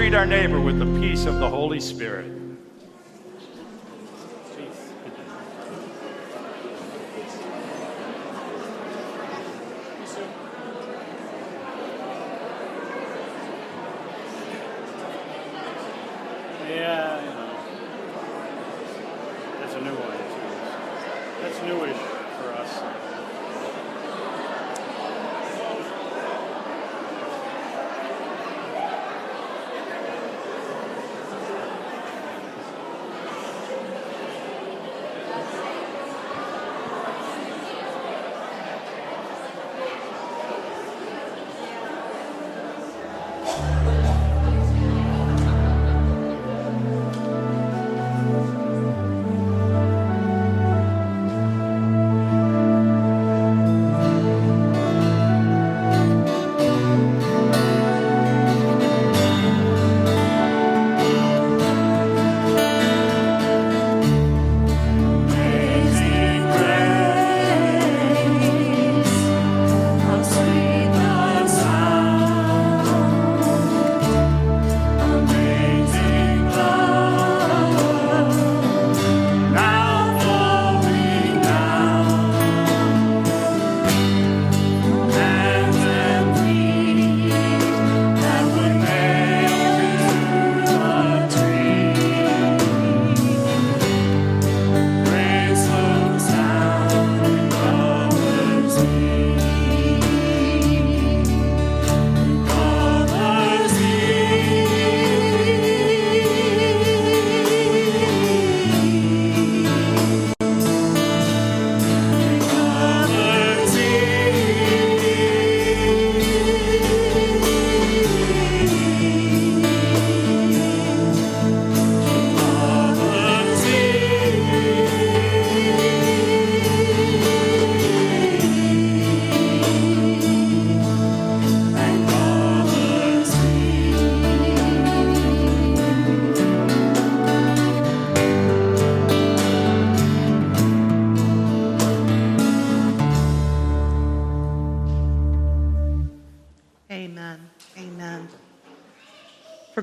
[0.08, 2.37] Greet our neighbor with the peace of the Holy Spirit.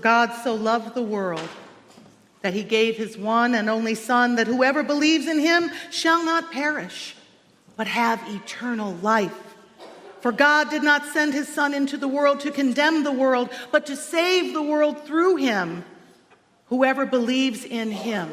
[0.05, 1.48] God so loved the world
[2.42, 6.52] that he gave his one and only Son, that whoever believes in him shall not
[6.52, 7.16] perish,
[7.74, 9.57] but have eternal life.
[10.20, 13.86] For God did not send his Son into the world to condemn the world, but
[13.86, 15.86] to save the world through him.
[16.66, 18.30] Whoever believes in him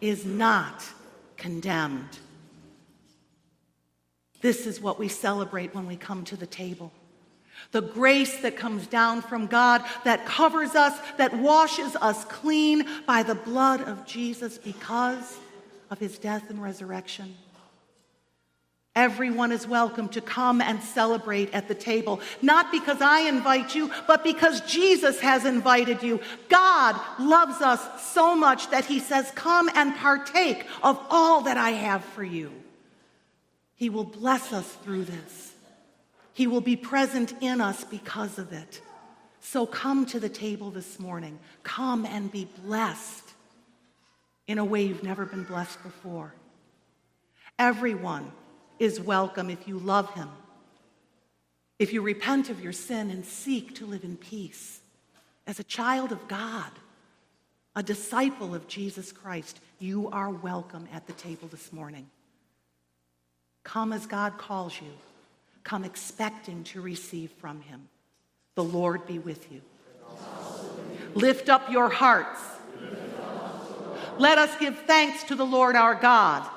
[0.00, 0.84] is not
[1.36, 2.18] condemned.
[4.40, 6.92] This is what we celebrate when we come to the table.
[7.72, 13.22] The grace that comes down from God that covers us, that washes us clean by
[13.22, 15.36] the blood of Jesus because
[15.90, 17.34] of his death and resurrection.
[18.98, 23.92] Everyone is welcome to come and celebrate at the table, not because I invite you,
[24.08, 26.20] but because Jesus has invited you.
[26.48, 31.70] God loves us so much that he says, Come and partake of all that I
[31.70, 32.50] have for you.
[33.76, 35.52] He will bless us through this.
[36.38, 38.80] He will be present in us because of it.
[39.40, 41.36] So come to the table this morning.
[41.64, 43.24] Come and be blessed
[44.46, 46.32] in a way you've never been blessed before.
[47.58, 48.30] Everyone
[48.78, 50.28] is welcome if you love him,
[51.80, 54.78] if you repent of your sin and seek to live in peace.
[55.44, 56.70] As a child of God,
[57.74, 62.08] a disciple of Jesus Christ, you are welcome at the table this morning.
[63.64, 64.92] Come as God calls you.
[65.64, 67.88] Come expecting to receive from him.
[68.54, 69.60] The Lord be with you.
[71.14, 72.40] Lift up your hearts.
[74.18, 76.48] Let us give thanks to the Lord our God.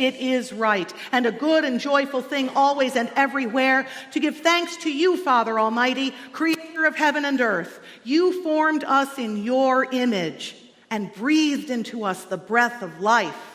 [0.00, 4.78] It is right and a good and joyful thing always and everywhere to give thanks
[4.78, 7.80] to you, Father Almighty, creator of heaven and earth.
[8.02, 10.56] You formed us in your image
[10.90, 13.49] and breathed into us the breath of life.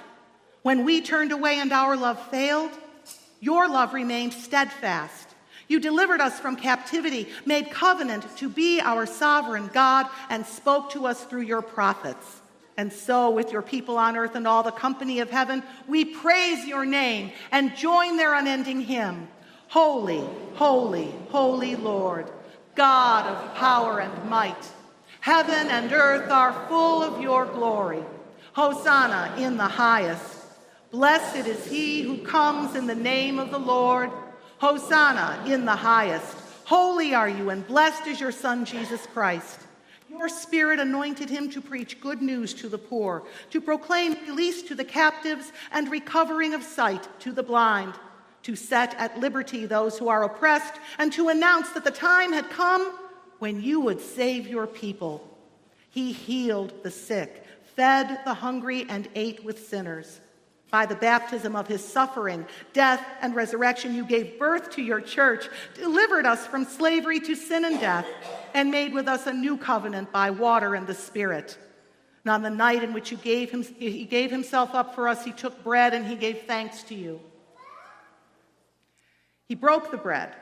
[0.65, 2.71] When we turned away and our love failed,
[3.39, 5.27] your love remained steadfast.
[5.67, 11.05] You delivered us from captivity, made covenant to be our sovereign God, and spoke to
[11.05, 12.41] us through your prophets.
[12.77, 16.65] And so, with your people on earth and all the company of heaven, we praise
[16.65, 19.27] your name and join their unending hymn
[19.67, 22.31] Holy, holy, holy Lord,
[22.73, 24.71] God of power and might.
[25.19, 28.03] Heaven and earth are full of your glory.
[28.53, 30.44] Hosanna in the highest.
[30.95, 34.09] Blessed is he who comes in the name of the Lord.
[34.59, 36.37] Hosanna in the highest.
[36.63, 39.59] Holy are you, and blessed is your Son, Jesus Christ.
[40.09, 44.73] Your Spirit anointed him to preach good news to the poor, to proclaim release to
[44.73, 47.93] the captives and recovering of sight to the blind,
[48.43, 52.49] to set at liberty those who are oppressed, and to announce that the time had
[52.49, 52.97] come
[53.39, 55.37] when you would save your people.
[55.89, 57.43] He healed the sick,
[57.75, 60.21] fed the hungry, and ate with sinners.
[60.75, 65.47] By the baptism of his suffering, death, and resurrection, you gave birth to your church,
[65.73, 68.05] delivered us from slavery to sin and death,
[68.53, 71.57] and made with us a new covenant by water and the Spirit.
[72.25, 75.23] And on the night in which you gave him, he gave himself up for us,
[75.23, 77.21] he took bread and he gave thanks to you.
[79.47, 80.35] He broke the bread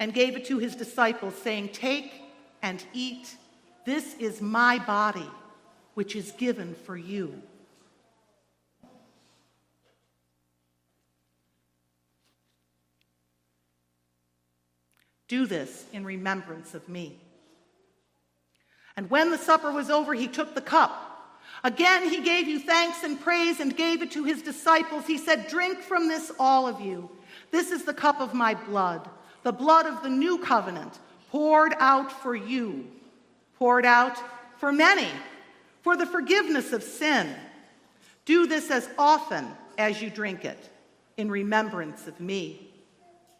[0.00, 2.12] and gave it to his disciples, saying, Take
[2.60, 3.36] and eat.
[3.84, 5.30] This is my body,
[5.94, 7.40] which is given for you.
[15.28, 17.18] Do this in remembrance of me.
[18.96, 21.02] And when the supper was over, he took the cup.
[21.64, 25.06] Again, he gave you thanks and praise and gave it to his disciples.
[25.06, 27.10] He said, Drink from this, all of you.
[27.50, 29.08] This is the cup of my blood,
[29.42, 30.98] the blood of the new covenant,
[31.30, 32.86] poured out for you,
[33.58, 34.16] poured out
[34.58, 35.08] for many,
[35.82, 37.34] for the forgiveness of sin.
[38.24, 39.46] Do this as often
[39.78, 40.70] as you drink it,
[41.16, 42.70] in remembrance of me.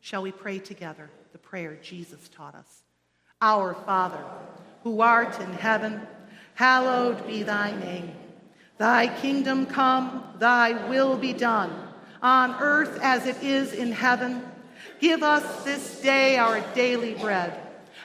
[0.00, 2.82] Shall we pray together the prayer Jesus taught us?
[3.42, 4.24] Our Father,
[4.82, 6.00] who art in heaven,
[6.54, 8.12] hallowed be thy name.
[8.78, 11.70] Thy kingdom come, thy will be done,
[12.22, 14.42] on earth as it is in heaven.
[15.00, 17.58] Give us this day our daily bread,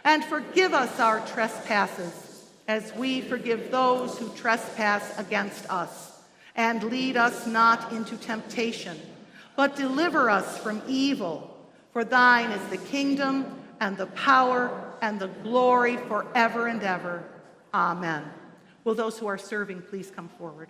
[0.04, 6.12] and forgive us our trespasses, as we forgive those who trespass against us.
[6.58, 8.98] And lead us not into temptation,
[9.56, 11.55] but deliver us from evil.
[11.96, 13.46] For thine is the kingdom
[13.80, 14.70] and the power
[15.02, 17.24] and the glory forever and ever.
[17.74, 18.26] Amen.
[18.84, 20.68] Will those who are serving please come forward?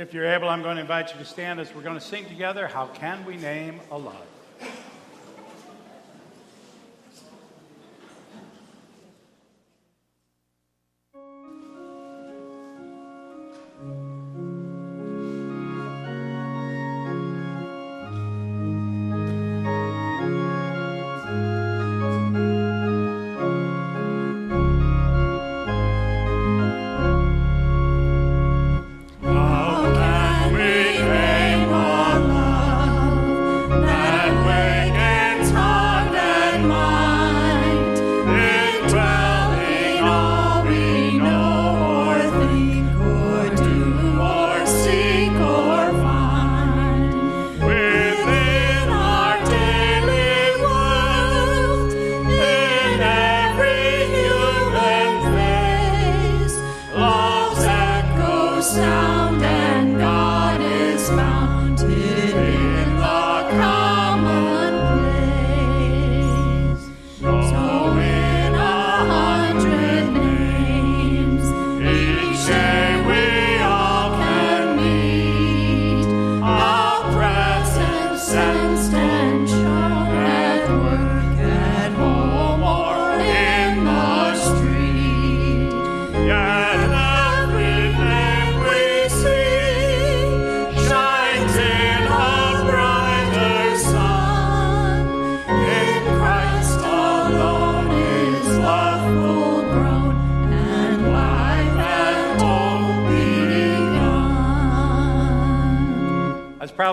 [0.00, 2.24] If you're able, I'm going to invite you to stand as we're going to sing
[2.24, 4.39] together How Can We Name a Love?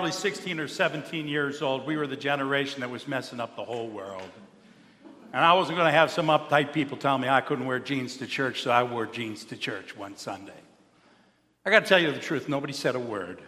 [0.08, 1.86] Probably 16 or 17 years old.
[1.86, 4.30] We were the generation that was messing up the whole world.
[5.34, 8.16] And I wasn't going to have some uptight people tell me I couldn't wear jeans
[8.18, 10.54] to church, so I wore jeans to church one Sunday.
[11.66, 13.42] I got to tell you the truth, nobody said a word.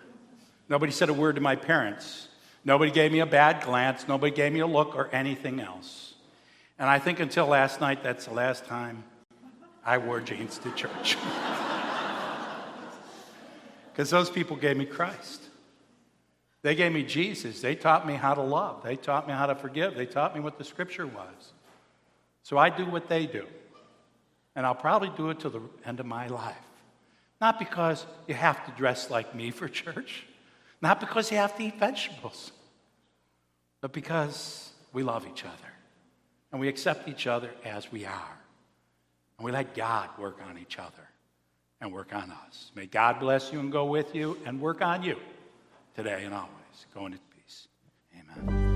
[0.68, 2.28] Nobody said a word to my parents.
[2.66, 4.06] Nobody gave me a bad glance.
[4.06, 6.14] Nobody gave me a look or anything else.
[6.78, 9.06] And I think until last night, that's the last time
[9.86, 11.16] I wore jeans to church.
[13.92, 15.49] Because those people gave me Christ.
[16.62, 17.62] They gave me Jesus.
[17.62, 18.84] They taught me how to love.
[18.84, 19.96] They taught me how to forgive.
[19.96, 21.54] They taught me what the scripture was.
[22.44, 23.46] So I do what they do.
[24.56, 26.56] And I'll probably do it till the end of my life.
[27.40, 30.26] Not because you have to dress like me for church,
[30.82, 32.52] not because you have to eat vegetables,
[33.80, 35.54] but because we love each other
[36.52, 38.38] and we accept each other as we are.
[39.38, 40.92] And we let God work on each other
[41.80, 42.72] and work on us.
[42.76, 45.16] May God bless you and go with you and work on you
[46.04, 46.86] today and always.
[46.94, 47.68] Go in peace.
[48.16, 48.69] Amen.